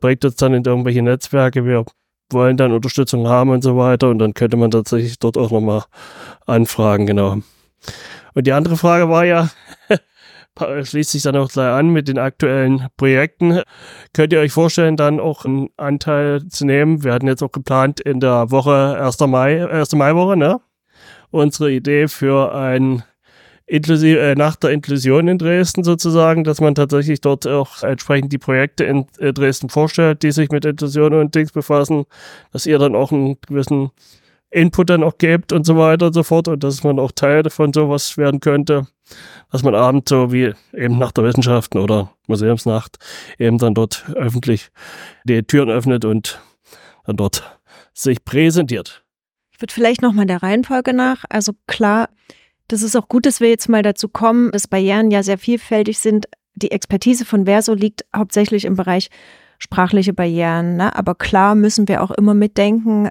[0.00, 1.84] bringt uns dann in irgendwelche Netzwerke, wir
[2.30, 4.08] wollen dann Unterstützung haben und so weiter.
[4.08, 5.84] Und dann könnte man tatsächlich dort auch nochmal
[6.46, 7.38] anfragen, genau.
[8.34, 9.50] Und die andere Frage war ja,
[10.82, 13.60] schließt sich dann auch gleich an mit den aktuellen Projekten.
[14.12, 17.04] Könnt ihr euch vorstellen, dann auch einen Anteil zu nehmen?
[17.04, 19.20] Wir hatten jetzt auch geplant in der Woche 1.
[19.20, 19.92] Mai, 1.
[19.94, 20.60] Maiwoche, ne?
[21.30, 23.02] Unsere Idee für ein
[23.66, 28.38] inklusive, äh, nach der Inklusion in Dresden sozusagen, dass man tatsächlich dort auch entsprechend die
[28.38, 32.04] Projekte in äh, Dresden vorstellt, die sich mit Inklusion und Dings befassen,
[32.52, 33.90] dass ihr dann auch einen gewissen
[34.50, 37.48] Input dann auch gebt und so weiter und so fort und dass man auch Teil
[37.50, 38.86] von sowas werden könnte,
[39.50, 42.98] dass man abends so wie eben nach der Wissenschaften oder Museumsnacht
[43.38, 44.70] eben dann dort öffentlich
[45.24, 46.40] die Türen öffnet und
[47.04, 47.58] dann dort
[47.92, 49.04] sich präsentiert.
[49.50, 51.24] Ich würde vielleicht nochmal der Reihenfolge nach.
[51.28, 52.08] Also klar,
[52.68, 55.98] das ist auch gut, dass wir jetzt mal dazu kommen, dass Barrieren ja sehr vielfältig
[55.98, 56.26] sind.
[56.54, 59.10] Die Expertise von Verso liegt hauptsächlich im Bereich
[59.58, 60.76] sprachliche Barrieren.
[60.76, 60.94] Ne?
[60.96, 63.08] Aber klar müssen wir auch immer mitdenken,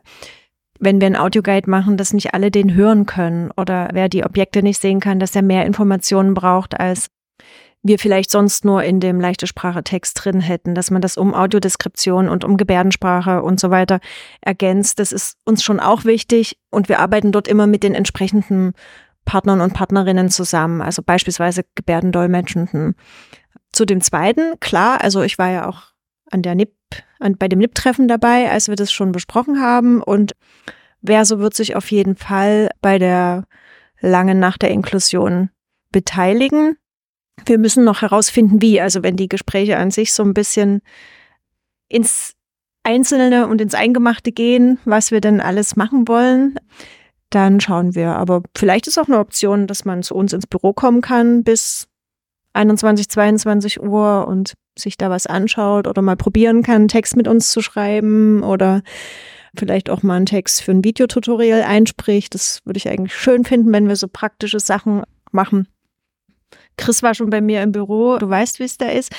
[0.80, 4.64] wenn wir einen Audioguide machen, dass nicht alle den hören können oder wer die Objekte
[4.64, 7.08] nicht sehen kann, dass er mehr Informationen braucht, als
[7.84, 11.34] wir vielleicht sonst nur in dem leichte Sprache Text drin hätten, dass man das um
[11.34, 14.00] Audiodeskription und um Gebärdensprache und so weiter
[14.42, 15.00] ergänzt.
[15.00, 18.74] Das ist uns schon auch wichtig und wir arbeiten dort immer mit den entsprechenden
[19.26, 22.96] Partnern und Partnerinnen zusammen, also beispielsweise Gebärdendolmetschenden.
[23.72, 25.94] Zu dem zweiten, klar, also ich war ja auch
[26.30, 26.74] an der NIP,
[27.20, 30.02] an, bei dem NIP-Treffen dabei, als wir das schon besprochen haben.
[30.02, 30.34] Und
[31.04, 33.46] Verso wird sich auf jeden Fall bei der
[34.00, 35.50] langen Nacht der Inklusion
[35.92, 36.78] beteiligen.
[37.46, 38.80] Wir müssen noch herausfinden, wie.
[38.82, 40.82] Also wenn die Gespräche an sich so ein bisschen
[41.88, 42.34] ins
[42.84, 46.60] Einzelne und ins Eingemachte gehen, was wir denn alles machen wollen,
[47.34, 48.16] dann schauen wir.
[48.16, 51.88] Aber vielleicht ist auch eine Option, dass man zu uns ins Büro kommen kann bis
[52.54, 57.52] 21, 22 Uhr und sich da was anschaut oder mal probieren kann, Text mit uns
[57.52, 58.82] zu schreiben oder
[59.56, 62.34] vielleicht auch mal einen Text für ein Videotutorial einspricht.
[62.34, 65.68] Das würde ich eigentlich schön finden, wenn wir so praktische Sachen machen.
[66.78, 68.18] Chris war schon bei mir im Büro.
[68.18, 69.12] Du weißt, wie es da ist.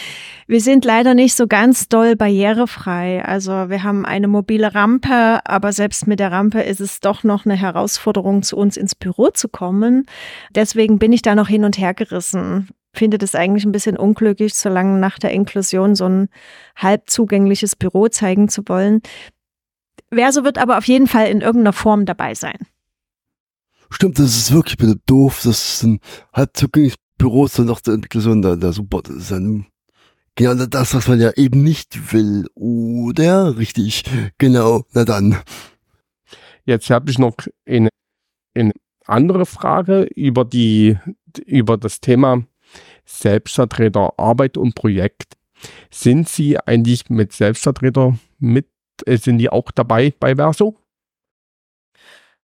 [0.46, 3.24] Wir sind leider nicht so ganz doll barrierefrei.
[3.24, 7.44] Also wir haben eine mobile Rampe, aber selbst mit der Rampe ist es doch noch
[7.44, 10.07] eine Herausforderung, zu uns ins Büro zu kommen.
[10.55, 14.55] Deswegen bin ich da noch hin und her gerissen finde das eigentlich ein bisschen unglücklich,
[14.55, 16.28] so lange nach der Inklusion so ein
[16.76, 19.02] halb zugängliches Büro zeigen zu wollen.
[20.12, 22.59] Verso wird aber auf jeden Fall in irgendeiner Form dabei sein.
[23.90, 25.42] Stimmt, das ist wirklich bitte doof.
[25.44, 26.00] Das ist ein
[26.32, 29.00] halb zugängliches Büro so nach der Inklusion da, da super.
[29.00, 29.38] Das ist ja
[30.34, 32.46] genau das, was man ja eben nicht will.
[32.54, 33.56] Oder?
[33.56, 34.04] Richtig.
[34.36, 34.84] Genau.
[34.92, 35.40] Na dann.
[36.66, 37.34] Jetzt habe ich noch
[37.66, 37.88] eine,
[38.54, 38.72] eine
[39.06, 40.98] andere Frage über die,
[41.46, 42.44] über das Thema
[43.06, 45.38] Selbstvertreter Arbeit und Projekt.
[45.90, 48.68] Sind Sie eigentlich mit Selbstvertreter mit,
[49.06, 50.76] äh, sind die auch dabei bei Verso?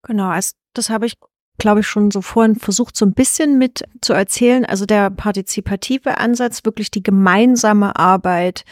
[0.04, 1.14] Genau, also das habe ich,
[1.58, 4.64] glaube ich, schon so vorhin versucht, so ein bisschen mit zu erzählen.
[4.64, 8.64] Also der partizipative Ansatz, wirklich die gemeinsame Arbeit,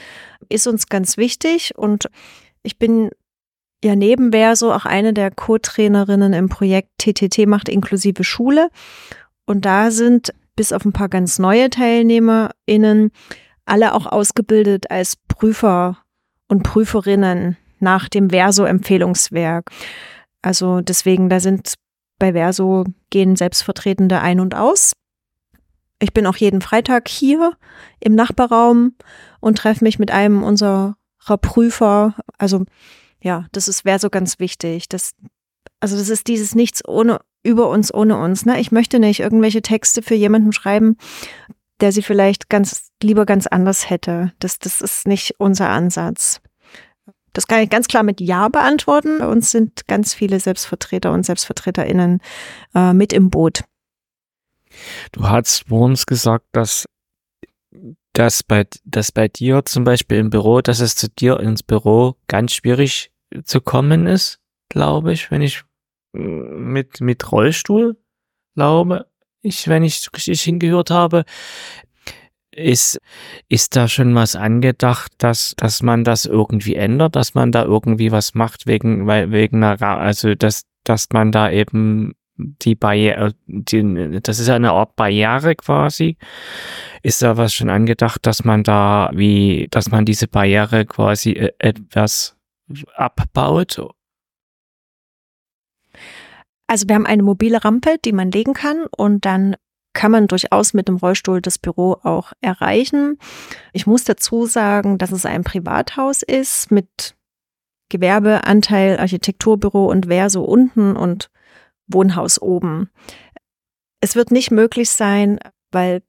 [0.48, 1.76] ist uns ganz wichtig.
[1.76, 2.08] Und
[2.62, 3.10] ich bin
[3.84, 8.70] ja neben Verso auch eine der Co-Trainerinnen im Projekt TTT macht inklusive Schule.
[9.46, 13.10] Und da sind bis auf ein paar ganz neue TeilnehmerInnen,
[13.66, 15.98] alle auch ausgebildet als Prüfer
[16.48, 19.70] und Prüferinnen nach dem Verso-Empfehlungswerk.
[20.40, 21.74] Also deswegen, da sind
[22.18, 24.92] bei Verso gehen Selbstvertretende ein und aus.
[25.98, 27.56] Ich bin auch jeden Freitag hier
[28.00, 28.94] im Nachbarraum
[29.40, 30.96] und treffe mich mit einem unserer
[31.40, 32.14] Prüfer.
[32.38, 32.64] Also
[33.22, 34.88] ja, das ist Verso ganz wichtig.
[34.88, 35.12] Das,
[35.80, 38.44] also das ist dieses Nichts ohne über uns, ohne uns.
[38.44, 38.60] Ne?
[38.60, 40.96] Ich möchte nicht irgendwelche Texte für jemanden schreiben,
[41.80, 44.32] der sie vielleicht ganz lieber ganz anders hätte.
[44.38, 46.40] Das, das ist nicht unser Ansatz.
[47.36, 49.18] Das kann ich ganz klar mit Ja beantworten.
[49.18, 52.22] Bei uns sind ganz viele Selbstvertreter und SelbstvertreterInnen
[52.74, 53.64] äh, mit im Boot.
[55.12, 56.86] Du hast uns gesagt, dass,
[58.14, 62.16] dass, bei, dass bei dir zum Beispiel im Büro, dass es zu dir ins Büro
[62.26, 63.12] ganz schwierig
[63.44, 65.62] zu kommen ist, glaube ich, wenn ich
[66.14, 67.98] mit, mit Rollstuhl,
[68.54, 69.10] glaube
[69.42, 71.26] ich, wenn ich richtig hingehört habe.
[72.56, 72.98] Ist,
[73.48, 78.12] ist da schon was angedacht, dass, dass man das irgendwie ändert, dass man da irgendwie
[78.12, 84.20] was macht wegen, weil, wegen einer, also, dass, dass man da eben die Barriere, die,
[84.22, 86.16] das ist eine Art Barriere quasi.
[87.02, 91.52] Ist da was schon angedacht, dass man da wie, dass man diese Barriere quasi e,
[91.58, 92.36] etwas
[92.94, 93.78] abbaut
[96.66, 99.56] also wir haben eine mobile Rampe, die man legen kann und dann
[99.96, 103.18] kann man durchaus mit dem Rollstuhl das Büro auch erreichen.
[103.72, 107.16] Ich muss dazu sagen, dass es ein Privathaus ist mit
[107.88, 111.30] Gewerbeanteil, Architekturbüro und Verso unten und
[111.88, 112.90] Wohnhaus oben.
[114.00, 115.38] Es wird nicht möglich sein,
[115.72, 116.02] weil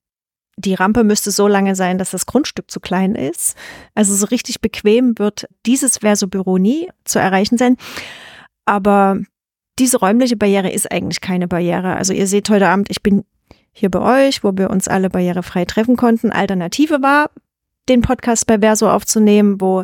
[0.57, 3.55] die Rampe müsste so lange sein, dass das Grundstück zu klein ist.
[3.95, 7.77] Also so richtig bequem wird dieses Verso-Büro nie zu erreichen sein.
[8.65, 9.19] Aber
[9.79, 11.95] diese räumliche Barriere ist eigentlich keine Barriere.
[11.95, 13.23] Also ihr seht heute Abend, ich bin
[13.77, 16.31] hier bei euch, wo wir uns alle barrierefrei treffen konnten.
[16.31, 17.29] Alternative war,
[17.87, 19.83] den Podcast bei Verso aufzunehmen, wo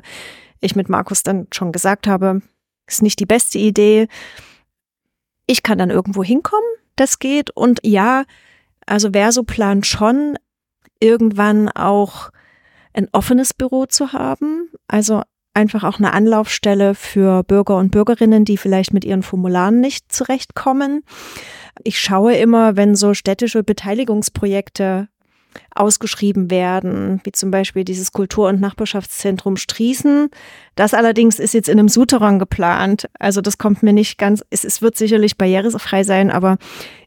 [0.60, 2.42] ich mit Markus dann schon gesagt habe,
[2.88, 4.08] ist nicht die beste Idee.
[5.46, 7.52] Ich kann dann irgendwo hinkommen, das geht.
[7.52, 8.24] Und ja,
[8.88, 10.40] also Verso plant schon,
[11.00, 12.32] irgendwann auch
[12.94, 14.72] ein offenes Büro zu haben.
[14.88, 15.22] Also
[15.54, 21.04] einfach auch eine Anlaufstelle für Bürger und Bürgerinnen, die vielleicht mit ihren Formularen nicht zurechtkommen.
[21.84, 25.08] Ich schaue immer, wenn so städtische Beteiligungsprojekte
[25.76, 30.30] ausgeschrieben werden, wie zum Beispiel dieses Kultur- und Nachbarschaftszentrum Striesen.
[30.76, 33.10] Das allerdings ist jetzt in einem Souterrain geplant.
[33.20, 36.58] Also das kommt mir nicht ganz, es, es wird sicherlich barrierefrei sein, aber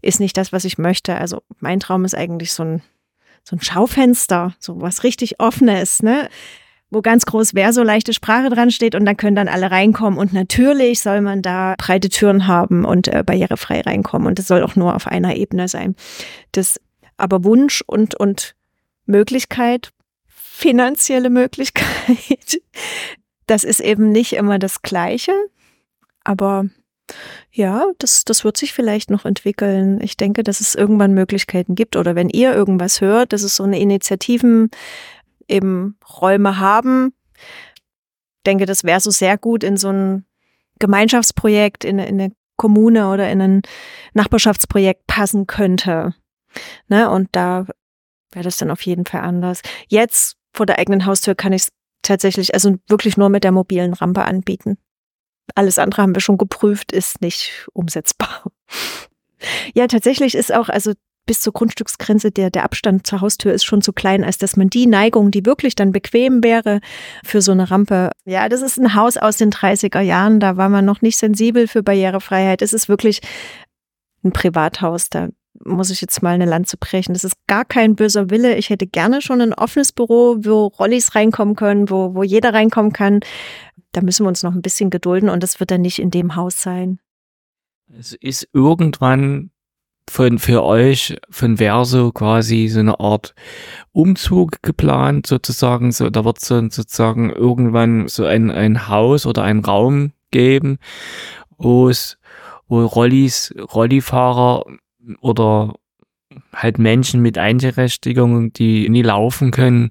[0.03, 1.16] ist nicht das, was ich möchte.
[1.16, 2.82] Also mein Traum ist eigentlich so ein,
[3.42, 6.28] so ein Schaufenster, so was richtig offenes, ne?
[6.97, 10.32] Wo ganz groß Verso leichte Sprache dran steht und dann können dann alle reinkommen und
[10.32, 14.76] natürlich soll man da breite Türen haben und äh, barrierefrei reinkommen und das soll auch
[14.76, 15.94] nur auf einer Ebene sein.
[16.53, 16.80] Das
[17.18, 18.55] aber Wunsch und, und
[19.05, 19.90] Möglichkeit,
[20.26, 21.86] finanzielle Möglichkeit,
[23.47, 25.32] das ist eben nicht immer das Gleiche.
[26.24, 26.64] Aber
[27.53, 30.01] ja, das, das wird sich vielleicht noch entwickeln.
[30.01, 31.97] Ich denke, dass es irgendwann Möglichkeiten gibt.
[31.97, 34.70] Oder wenn ihr irgendwas hört, dass es so eine Initiativen
[35.49, 37.14] eben Räume haben.
[38.47, 40.24] Denke, das wäre so sehr gut in so ein
[40.78, 43.62] Gemeinschaftsprojekt, in, in eine Kommune oder in ein
[44.14, 46.14] Nachbarschaftsprojekt passen könnte.
[46.88, 47.11] Ne?
[47.11, 47.66] Und da
[48.32, 49.62] wäre das dann auf jeden Fall anders.
[49.88, 51.68] Jetzt vor der eigenen Haustür kann ich es
[52.03, 54.78] tatsächlich, also wirklich nur mit der mobilen Rampe anbieten.
[55.55, 58.44] Alles andere haben wir schon geprüft, ist nicht umsetzbar.
[59.74, 60.94] Ja, tatsächlich ist auch, also
[61.27, 64.70] bis zur Grundstücksgrenze der, der Abstand zur Haustür ist schon zu klein, als dass man
[64.70, 66.81] die Neigung, die wirklich dann bequem wäre
[67.24, 68.11] für so eine Rampe.
[68.24, 71.68] Ja, das ist ein Haus aus den 30er Jahren, da war man noch nicht sensibel
[71.68, 72.62] für Barrierefreiheit.
[72.62, 73.20] Es ist wirklich
[74.24, 75.29] ein Privathaus, da
[75.64, 77.14] muss ich jetzt mal eine Lanze brechen.
[77.14, 78.57] Das ist gar kein böser Wille.
[78.57, 82.93] Ich hätte gerne schon ein offenes Büro, wo Rollis reinkommen können, wo, wo jeder reinkommen
[82.93, 83.20] kann.
[83.93, 86.37] Da müssen wir uns noch ein bisschen gedulden und das wird dann nicht in dem
[86.37, 86.99] Haus sein.
[87.99, 89.51] Es ist irgendwann
[90.09, 93.34] von für euch von Verso quasi so eine Art
[93.92, 99.61] Umzug geplant sozusagen so da wird so sozusagen irgendwann so ein ein Haus oder ein
[99.61, 100.78] Raum geben
[101.59, 102.18] wo es
[102.68, 104.64] wo Rollis Rollifahrer
[105.20, 105.74] oder
[106.52, 109.90] halt Menschen mit Einberechtigung, die nie laufen können,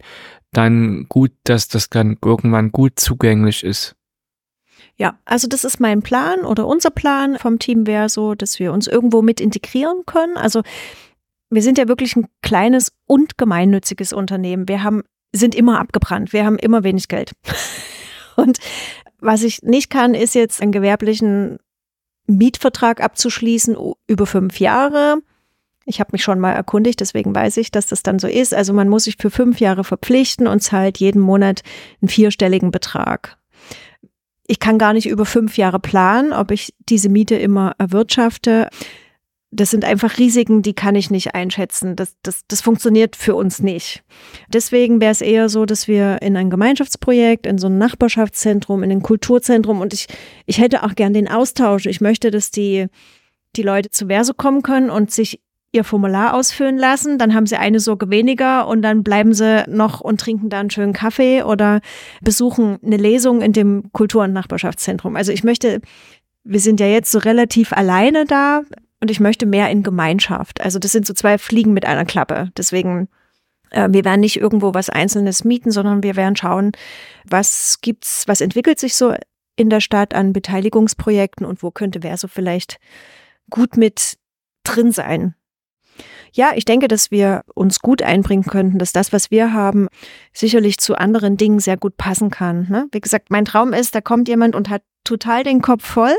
[0.51, 3.95] dann gut, dass das dann irgendwann gut zugänglich ist.
[4.97, 8.87] Ja, also das ist mein Plan oder unser Plan vom Team Verso, dass wir uns
[8.87, 10.37] irgendwo mit integrieren können.
[10.37, 10.61] Also
[11.49, 14.67] wir sind ja wirklich ein kleines und gemeinnütziges Unternehmen.
[14.67, 16.33] Wir haben, sind immer abgebrannt.
[16.33, 17.33] Wir haben immer wenig Geld.
[18.35, 18.59] Und
[19.19, 21.57] was ich nicht kann, ist jetzt einen gewerblichen
[22.27, 23.77] Mietvertrag abzuschließen
[24.07, 25.21] über fünf Jahre.
[25.85, 28.53] Ich habe mich schon mal erkundigt, deswegen weiß ich, dass das dann so ist.
[28.53, 31.61] Also man muss sich für fünf Jahre verpflichten und zahlt jeden Monat
[32.01, 33.37] einen vierstelligen Betrag.
[34.47, 38.69] Ich kann gar nicht über fünf Jahre planen, ob ich diese Miete immer erwirtschafte
[39.55, 41.95] das sind einfach Risiken, die kann ich nicht einschätzen.
[41.95, 44.03] Das, das, das funktioniert für uns nicht.
[44.49, 48.91] Deswegen wäre es eher so, dass wir in ein Gemeinschaftsprojekt, in so ein Nachbarschaftszentrum, in
[48.91, 50.07] ein Kulturzentrum und ich,
[50.45, 51.85] ich hätte auch gern den Austausch.
[51.85, 52.87] Ich möchte, dass die,
[53.55, 55.39] die Leute zu Verso kommen können und sich
[55.75, 60.01] ihr Formular ausfüllen lassen, dann haben sie eine Sorge weniger und dann bleiben sie noch
[60.01, 61.81] und trinken da einen schönen Kaffee oder
[62.21, 65.15] besuchen eine Lesung in dem Kultur- und Nachbarschaftszentrum.
[65.15, 65.81] Also ich möchte,
[66.43, 68.63] wir sind ja jetzt so relativ alleine da,
[69.05, 70.61] und ich möchte mehr in Gemeinschaft.
[70.61, 72.49] Also das sind so zwei Fliegen mit einer Klappe.
[72.57, 73.07] Deswegen,
[73.69, 76.71] äh, wir werden nicht irgendwo was Einzelnes mieten, sondern wir werden schauen,
[77.23, 79.13] was gibt's, was entwickelt sich so
[79.55, 82.79] in der Stadt an Beteiligungsprojekten und wo könnte wer so vielleicht
[83.49, 84.17] gut mit
[84.63, 85.35] drin sein.
[86.35, 89.87] Ja, ich denke, dass wir uns gut einbringen könnten, dass das, was wir haben,
[90.33, 92.67] sicherlich zu anderen Dingen sehr gut passen kann.
[92.69, 92.87] Ne?
[92.91, 96.15] Wie gesagt, mein Traum ist, da kommt jemand und hat total den Kopf voll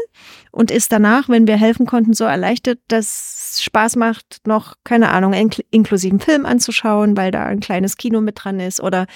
[0.52, 5.10] und ist danach, wenn wir helfen konnten, so erleichtert, dass es Spaß macht, noch, keine
[5.10, 9.06] Ahnung, inkl inklusiven Film anzuschauen, weil da ein kleines Kino mit dran ist oder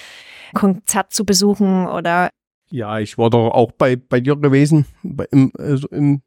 [0.53, 2.29] Konzert zu besuchen oder
[2.69, 6.21] ja, ich war doch auch bei, bei dir gewesen, bei, im, also im,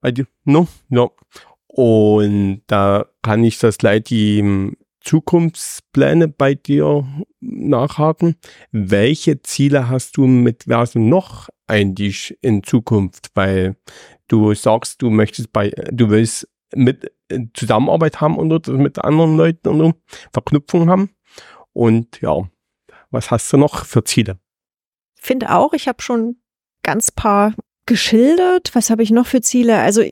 [0.00, 1.12] bei dir, no, no.
[1.66, 7.06] Und da kann ich das gleich die Zukunftspläne bei dir
[7.40, 8.36] nachhaken.
[8.70, 13.30] Welche Ziele hast du mit Verso noch eigentlich in Zukunft?
[13.34, 13.76] Weil
[14.28, 19.68] du sagst, du möchtest bei, du willst mit äh, Zusammenarbeit haben und mit anderen Leuten
[19.68, 19.96] und
[20.32, 21.10] Verknüpfung haben.
[21.72, 22.48] Und ja,
[23.10, 24.38] was hast du noch für Ziele?
[25.14, 26.36] Finde auch, ich habe schon
[26.82, 27.54] ganz paar
[27.86, 28.74] geschildert.
[28.74, 29.78] Was habe ich noch für Ziele?
[29.78, 30.02] Also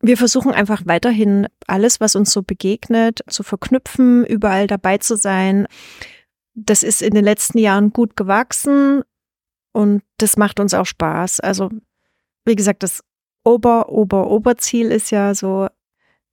[0.00, 5.66] wir versuchen einfach weiterhin alles, was uns so begegnet, zu verknüpfen, überall dabei zu sein.
[6.54, 9.02] Das ist in den letzten Jahren gut gewachsen
[9.72, 11.40] und das macht uns auch Spaß.
[11.40, 11.70] Also,
[12.44, 13.02] wie gesagt, das
[13.44, 15.68] Ober, Ober, Oberziel ist ja so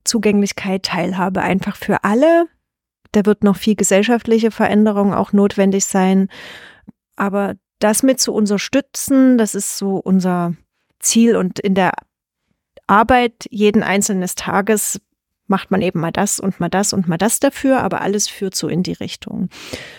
[0.04, 2.48] Zugänglichkeit, Teilhabe einfach für alle.
[3.12, 6.30] Da wird noch viel gesellschaftliche Veränderung auch notwendig sein.
[7.16, 10.56] Aber das mit zu unterstützen, das ist so unser
[11.00, 11.94] Ziel und in der
[12.88, 15.02] Arbeit jeden einzelnen Tages
[15.48, 18.56] macht man eben mal das und mal das und mal das dafür, aber alles führt
[18.56, 19.50] so in die Richtung.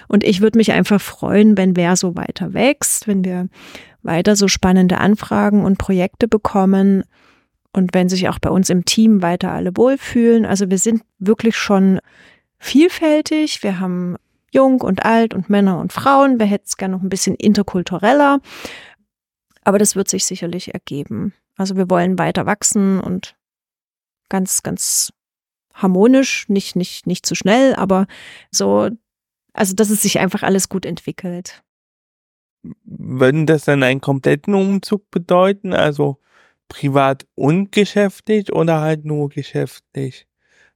[0.09, 3.49] Und ich würde mich einfach freuen, wenn wer so weiter wächst, wenn wir
[4.03, 7.05] weiter so spannende Anfragen und Projekte bekommen
[7.73, 10.47] und wenn sich auch bei uns im Team weiter alle wohlfühlen.
[10.47, 12.01] Also wir sind wirklich schon
[12.59, 13.63] vielfältig.
[13.63, 14.17] Wir haben
[14.51, 16.39] jung und alt und Männer und Frauen.
[16.41, 18.41] Wir hätten es gerne noch ein bisschen interkultureller.
[19.67, 21.35] Aber das wird sich sicherlich ergeben.
[21.57, 23.37] Also wir wollen weiter wachsen und
[24.29, 25.13] ganz, ganz
[25.75, 28.07] harmonisch, nicht, nicht, nicht zu schnell, aber
[28.53, 28.89] so,
[29.55, 31.65] also dass es sich einfach alles gut entwickelt.
[32.85, 35.73] Würden das dann einen kompletten Umzug bedeuten?
[35.73, 36.21] Also
[36.69, 40.29] privat und geschäftlich oder halt nur geschäftlich?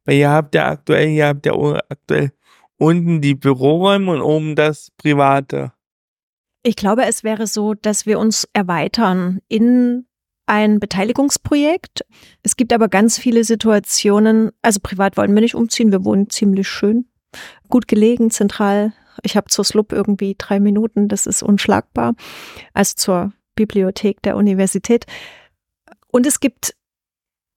[0.05, 1.53] Weil ihr habt ja aktuell, ihr habt ja
[1.89, 2.33] aktuell
[2.77, 5.75] unten die Büroräume und oben das Private.
[6.63, 10.07] Ich glaube, es wäre so, dass wir uns erweitern in
[10.47, 12.05] ein Beteiligungsprojekt.
[12.43, 16.69] Es gibt aber ganz viele Situationen, also privat wollen wir nicht umziehen, wir wohnen ziemlich
[16.69, 17.07] schön,
[17.69, 18.93] gut gelegen, zentral.
[19.23, 22.15] Ich habe zur SLUB irgendwie drei Minuten, das ist unschlagbar,
[22.75, 25.07] also zur Bibliothek der Universität.
[26.09, 26.75] Und es gibt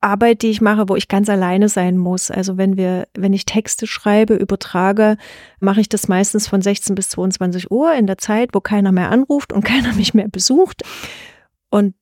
[0.03, 2.29] Arbeit, die ich mache, wo ich ganz alleine sein muss.
[2.29, 5.17] Also wenn wir, wenn ich Texte schreibe, übertrage,
[5.59, 9.09] mache ich das meistens von 16 bis 22 Uhr in der Zeit, wo keiner mehr
[9.09, 10.83] anruft und keiner mich mehr besucht.
[11.69, 11.95] Und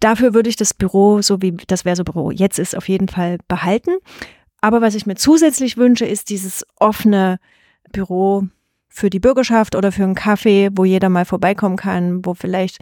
[0.00, 3.08] dafür würde ich das Büro, so wie das wäre so Büro jetzt ist, auf jeden
[3.08, 3.92] Fall behalten.
[4.60, 7.38] Aber was ich mir zusätzlich wünsche, ist dieses offene
[7.92, 8.44] Büro
[8.88, 12.78] für die Bürgerschaft oder für einen Kaffee, wo jeder mal vorbeikommen kann, wo vielleicht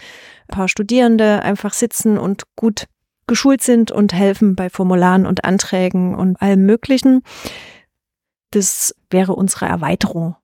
[0.47, 2.85] ein paar Studierende einfach sitzen und gut
[3.27, 7.23] geschult sind und helfen bei Formularen und Anträgen und allem Möglichen.
[8.51, 10.37] Das wäre unsere Erweiterung.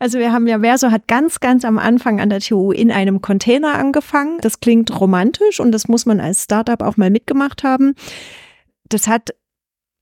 [0.00, 3.22] Also wir haben ja, Verso hat ganz, ganz am Anfang an der TU in einem
[3.22, 4.38] Container angefangen.
[4.40, 7.94] Das klingt romantisch und das muss man als Startup auch mal mitgemacht haben.
[8.88, 9.30] Das hat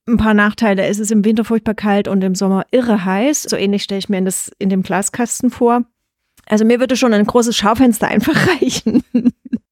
[0.09, 0.87] ein paar Nachteile.
[0.87, 3.43] Es ist im Winter furchtbar kalt und im Sommer irre heiß.
[3.43, 5.85] So ähnlich stelle ich mir das in dem Glaskasten vor.
[6.47, 9.05] Also mir würde schon ein großes Schaufenster einfach reichen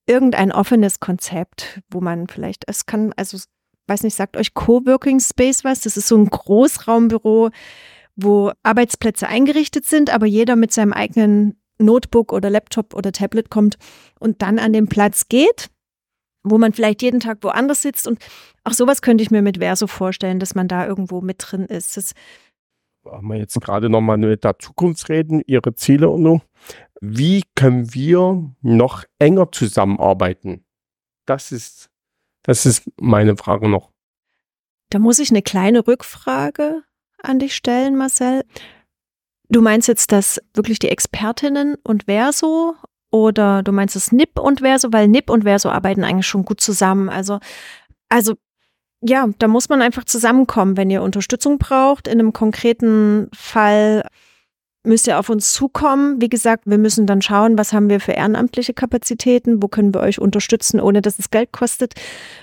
[0.09, 3.39] irgendein offenes Konzept, wo man vielleicht, es kann, also
[3.87, 5.81] weiß nicht, sagt euch Coworking Space was?
[5.81, 7.51] Das ist so ein Großraumbüro,
[8.17, 13.77] wo Arbeitsplätze eingerichtet sind, aber jeder mit seinem eigenen Notebook oder Laptop oder Tablet kommt
[14.19, 15.69] und dann an den Platz geht,
[16.43, 18.09] wo man vielleicht jeden Tag woanders sitzt.
[18.09, 18.19] Und
[18.65, 21.97] auch sowas könnte ich mir mit Verso vorstellen, dass man da irgendwo mit drin ist.
[21.97, 22.15] Das
[23.23, 26.41] wir jetzt gerade nochmal mit der Zukunft reden, Ihre Ziele und so
[27.01, 30.65] wie können wir noch enger zusammenarbeiten?
[31.27, 31.91] Das ist,
[32.43, 33.93] das ist meine Frage noch.
[34.91, 36.83] Da muss ich eine kleine Rückfrage
[37.23, 38.45] an dich stellen, Marcel.
[39.49, 42.75] Du meinst jetzt, dass wirklich die Expertinnen und Verso
[43.11, 46.61] oder du meinst das NIP und Verso, weil NIP und Verso arbeiten eigentlich schon gut
[46.61, 47.09] zusammen.
[47.09, 47.39] Also,
[48.09, 48.35] also
[49.01, 52.09] ja, da muss man einfach zusammenkommen, wenn ihr Unterstützung braucht.
[52.09, 54.07] In einem konkreten Fall
[54.89, 56.20] müsst ihr auf uns zukommen.
[56.20, 60.01] Wie gesagt, wir müssen dann schauen, was haben wir für ehrenamtliche Kapazitäten, wo können wir
[60.01, 61.95] euch unterstützen, ohne dass es Geld kostet.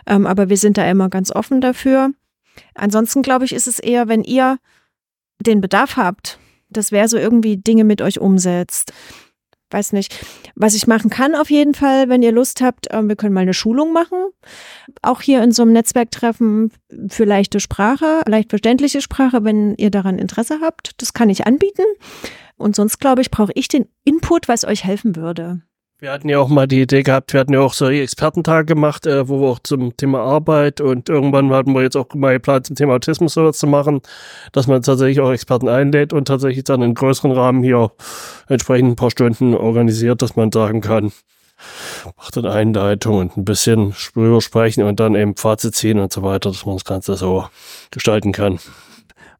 [0.07, 2.11] Ähm, aber wir sind da immer ganz offen dafür.
[2.73, 4.59] Ansonsten glaube ich, ist es eher, wenn ihr
[5.39, 6.39] den Bedarf habt,
[6.69, 8.93] das wäre so irgendwie Dinge mit euch umsetzt
[9.71, 12.87] weiß nicht, was ich machen kann auf jeden Fall, wenn ihr Lust habt.
[12.91, 14.17] Ähm, wir können mal eine Schulung machen.
[15.01, 16.71] Auch hier in so einem Netzwerktreffen
[17.09, 21.01] für leichte Sprache, leicht verständliche Sprache, wenn ihr daran Interesse habt.
[21.01, 21.85] Das kann ich anbieten.
[22.57, 25.61] Und sonst, glaube ich, brauche ich den Input, was euch helfen würde.
[25.99, 29.05] Wir hatten ja auch mal die Idee gehabt, wir hatten ja auch so Expertentage gemacht,
[29.05, 32.67] äh, wo wir auch zum Thema Arbeit und irgendwann hatten wir jetzt auch mal geplant,
[32.67, 34.01] zum Thema Autismus sowas zu machen,
[34.51, 37.91] dass man tatsächlich auch Experten einlädt und tatsächlich dann in größeren Rahmen hier
[38.49, 41.13] entsprechend ein paar Stunden organisiert, dass man sagen kann,
[42.17, 46.23] macht eine Einleitung und ein bisschen drüber sprechen und dann eben Fazit ziehen und so
[46.23, 47.47] weiter, dass man das Ganze so
[47.91, 48.59] gestalten kann.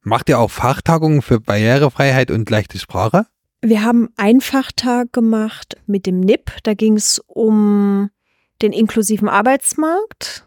[0.00, 3.26] Macht ihr auch Fachtagungen für Barrierefreiheit und leichte Sprache?
[3.62, 6.50] Wir haben einen Fachtag gemacht mit dem NIP.
[6.62, 8.10] Da ging es um
[8.62, 10.46] den inklusiven Arbeitsmarkt,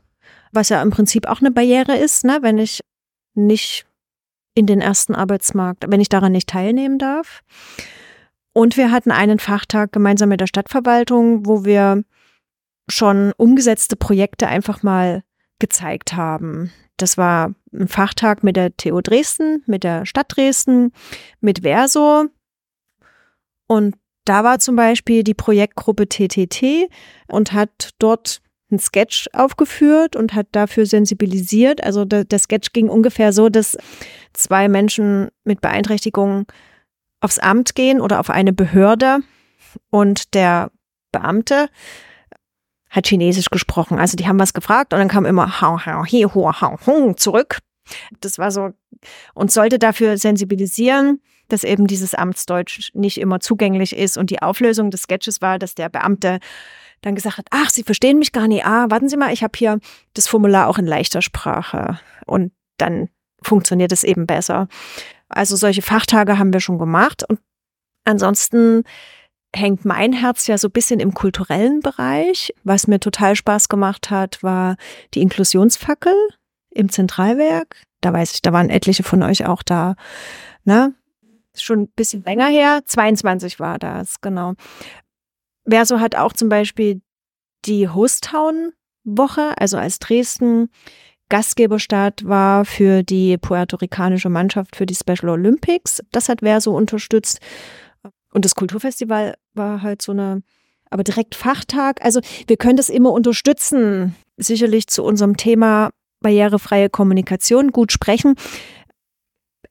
[0.51, 2.39] was ja im Prinzip auch eine Barriere ist, ne?
[2.41, 2.82] wenn ich
[3.34, 3.86] nicht
[4.55, 7.41] in den ersten Arbeitsmarkt, wenn ich daran nicht teilnehmen darf.
[8.53, 12.03] Und wir hatten einen Fachtag gemeinsam mit der Stadtverwaltung, wo wir
[12.89, 15.24] schon umgesetzte Projekte einfach mal
[15.60, 16.72] gezeigt haben.
[16.97, 20.91] Das war ein Fachtag mit der TU Dresden, mit der Stadt Dresden,
[21.39, 22.26] mit Verso,
[23.70, 23.96] und
[24.26, 26.90] da war zum Beispiel die Projektgruppe TTT
[27.28, 28.42] und hat dort
[28.72, 31.84] ein Sketch aufgeführt und hat dafür sensibilisiert.
[31.84, 33.78] Also der, der Sketch ging ungefähr so, dass
[34.34, 36.46] zwei Menschen mit Beeinträchtigungen
[37.22, 39.20] aufs Amt gehen oder auf eine Behörde
[39.90, 40.72] Und der
[41.12, 41.70] Beamte
[42.90, 44.00] hat Chinesisch gesprochen.
[44.00, 47.18] Also die haben was gefragt und dann kam immer hao hao hi ho hao hung
[47.18, 47.60] zurück.
[48.22, 48.72] Das war so
[49.34, 54.18] und sollte dafür sensibilisieren, dass eben dieses Amtsdeutsch nicht immer zugänglich ist.
[54.18, 56.39] Und die Auflösung des Sketches war, dass der Beamte
[57.02, 58.66] dann gesagt hat, ach, Sie verstehen mich gar nicht.
[58.66, 59.80] Ah, warten Sie mal, ich habe hier
[60.14, 62.00] das Formular auch in leichter Sprache.
[62.26, 63.10] Und dann
[63.41, 64.68] funktioniert es eben besser.
[65.30, 67.24] Also solche Fachtage haben wir schon gemacht.
[67.28, 67.39] Und
[68.06, 68.84] ansonsten
[69.56, 72.54] hängt mein Herz ja so ein bisschen im kulturellen Bereich.
[72.64, 74.76] Was mir total Spaß gemacht hat, war
[75.14, 76.14] die Inklusionsfackel
[76.72, 77.82] im Zentralwerk.
[78.02, 79.95] Da weiß ich, da waren etliche von euch auch da.
[80.64, 80.93] Ne?
[81.62, 82.82] Schon ein bisschen länger her.
[82.86, 84.53] 22 war das, genau.
[85.68, 87.01] Verso hat auch zum Beispiel
[87.66, 90.70] die Hostown-Woche, also als Dresden
[91.30, 96.01] Gastgeberstaat war für die puerto-ricanische Mannschaft für die Special Olympics.
[96.12, 97.39] Das hat Verso unterstützt.
[98.34, 100.41] Und das Kulturfestival war halt so eine,
[100.89, 102.03] aber direkt Fachtag.
[102.03, 105.91] Also wir können das immer unterstützen, sicherlich zu unserem Thema
[106.22, 108.36] barrierefreie Kommunikation, gut sprechen.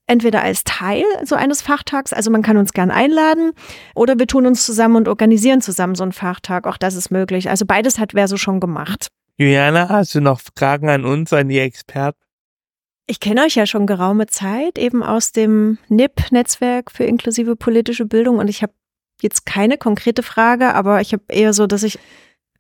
[0.09, 3.53] Entweder als Teil so eines Fachtags, also man kann uns gern einladen,
[3.95, 6.67] oder wir tun uns zusammen und organisieren zusammen so einen Fachtag.
[6.67, 7.51] Auch das ist möglich.
[7.51, 9.09] Also beides hat Verso schon gemacht.
[9.37, 12.19] Juliana, hast du noch Fragen an uns, an die Experten?
[13.07, 18.39] Ich kenne euch ja schon geraume Zeit, eben aus dem NIP-Netzwerk für inklusive politische Bildung.
[18.39, 18.73] Und ich habe
[19.23, 21.99] jetzt keine konkrete Frage, aber ich habe eher so, dass ich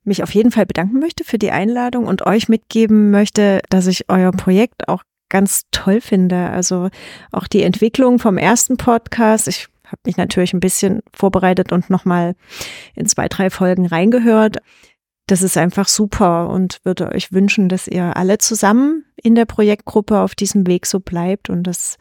[0.04, 4.08] mich auf jeden Fall bedanken möchte für die Einladung und euch mitgeben möchte, dass ich
[4.08, 6.50] euer Projekt auch ganz toll finde.
[6.50, 6.88] Also
[7.32, 9.48] auch die Entwicklung vom ersten Podcast.
[9.48, 12.34] Ich habe mich natürlich ein bisschen vorbereitet und nochmal
[12.94, 14.58] in zwei, drei Folgen reingehört.
[15.26, 20.20] Das ist einfach super und würde euch wünschen, dass ihr alle zusammen in der Projektgruppe
[20.20, 21.98] auf diesem Weg so bleibt und das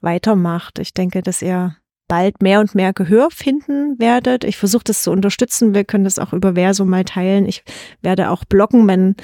[0.00, 0.78] weitermacht.
[0.78, 1.76] Ich denke, dass ihr
[2.08, 4.42] bald mehr und mehr Gehör finden werdet.
[4.44, 5.74] Ich versuche das zu unterstützen.
[5.74, 7.46] Wir können das auch über Verso mal teilen.
[7.46, 7.62] Ich
[8.02, 9.14] werde auch bloggen, wenn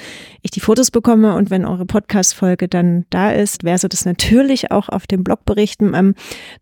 [0.43, 3.63] ich die Fotos bekomme und wenn eure Podcast-Folge dann da ist.
[3.63, 5.93] Verso das natürlich auch auf dem Blog berichten.
[5.95, 6.13] Ähm,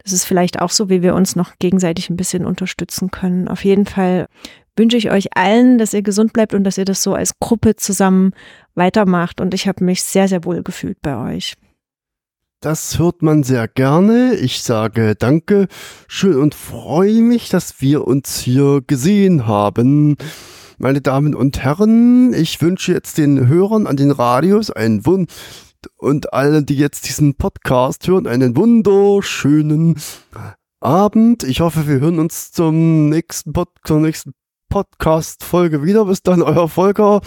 [0.03, 3.47] das ist vielleicht auch so, wie wir uns noch gegenseitig ein bisschen unterstützen können.
[3.47, 4.27] Auf jeden Fall
[4.75, 7.75] wünsche ich euch allen, dass ihr gesund bleibt und dass ihr das so als Gruppe
[7.75, 8.31] zusammen
[8.75, 9.41] weitermacht.
[9.41, 11.55] Und ich habe mich sehr, sehr wohl gefühlt bei euch.
[12.63, 14.35] Das hört man sehr gerne.
[14.35, 15.67] Ich sage danke
[16.07, 20.15] schön und freue mich, dass wir uns hier gesehen haben.
[20.77, 25.29] Meine Damen und Herren, ich wünsche jetzt den Hörern an den Radios einen Wund
[25.97, 29.99] und allen, die jetzt diesen Podcast hören, einen wunderschönen
[30.79, 31.43] Abend.
[31.43, 34.31] Ich hoffe, wir hören uns zum nächsten, Pod zur nächsten
[34.69, 36.05] Podcast-Folge wieder.
[36.05, 37.19] Bis dann, euer Volker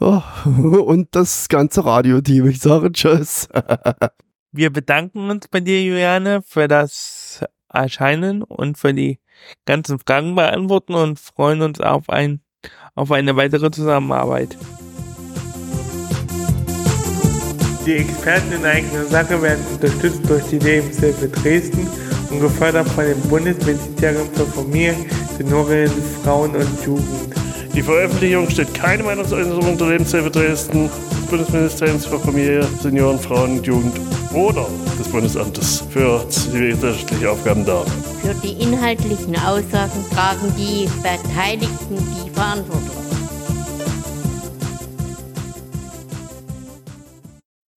[0.00, 2.48] oh, und das ganze Radioteam.
[2.48, 3.46] Ich sage Tschüss.
[4.54, 7.42] Wir bedanken uns bei dir, Juliane, für das
[7.72, 9.18] Erscheinen und für die
[9.64, 12.42] ganzen Fragen beantworten und freuen uns auf, ein,
[12.94, 14.58] auf eine weitere Zusammenarbeit.
[17.86, 21.88] Die Experten in eigener Sache werden unterstützt durch die Lebenshilfe Dresden
[22.28, 24.94] und gefördert von dem Bundesministerium für Familie,
[25.38, 25.90] Senioren,
[26.22, 27.51] Frauen und Jugend.
[27.74, 33.66] Die Veröffentlichung steht keine Meinungsäußerung der Lebenshilfe Dresden, des Bundesministeriums für Familie, Senioren, Frauen und
[33.66, 33.98] Jugend
[34.34, 34.66] oder
[34.98, 37.86] des Bundesamtes für zivilgesellschaftliche Aufgaben dar.
[38.20, 43.11] Für die inhaltlichen Aussagen tragen die Beteiligten die Verantwortung.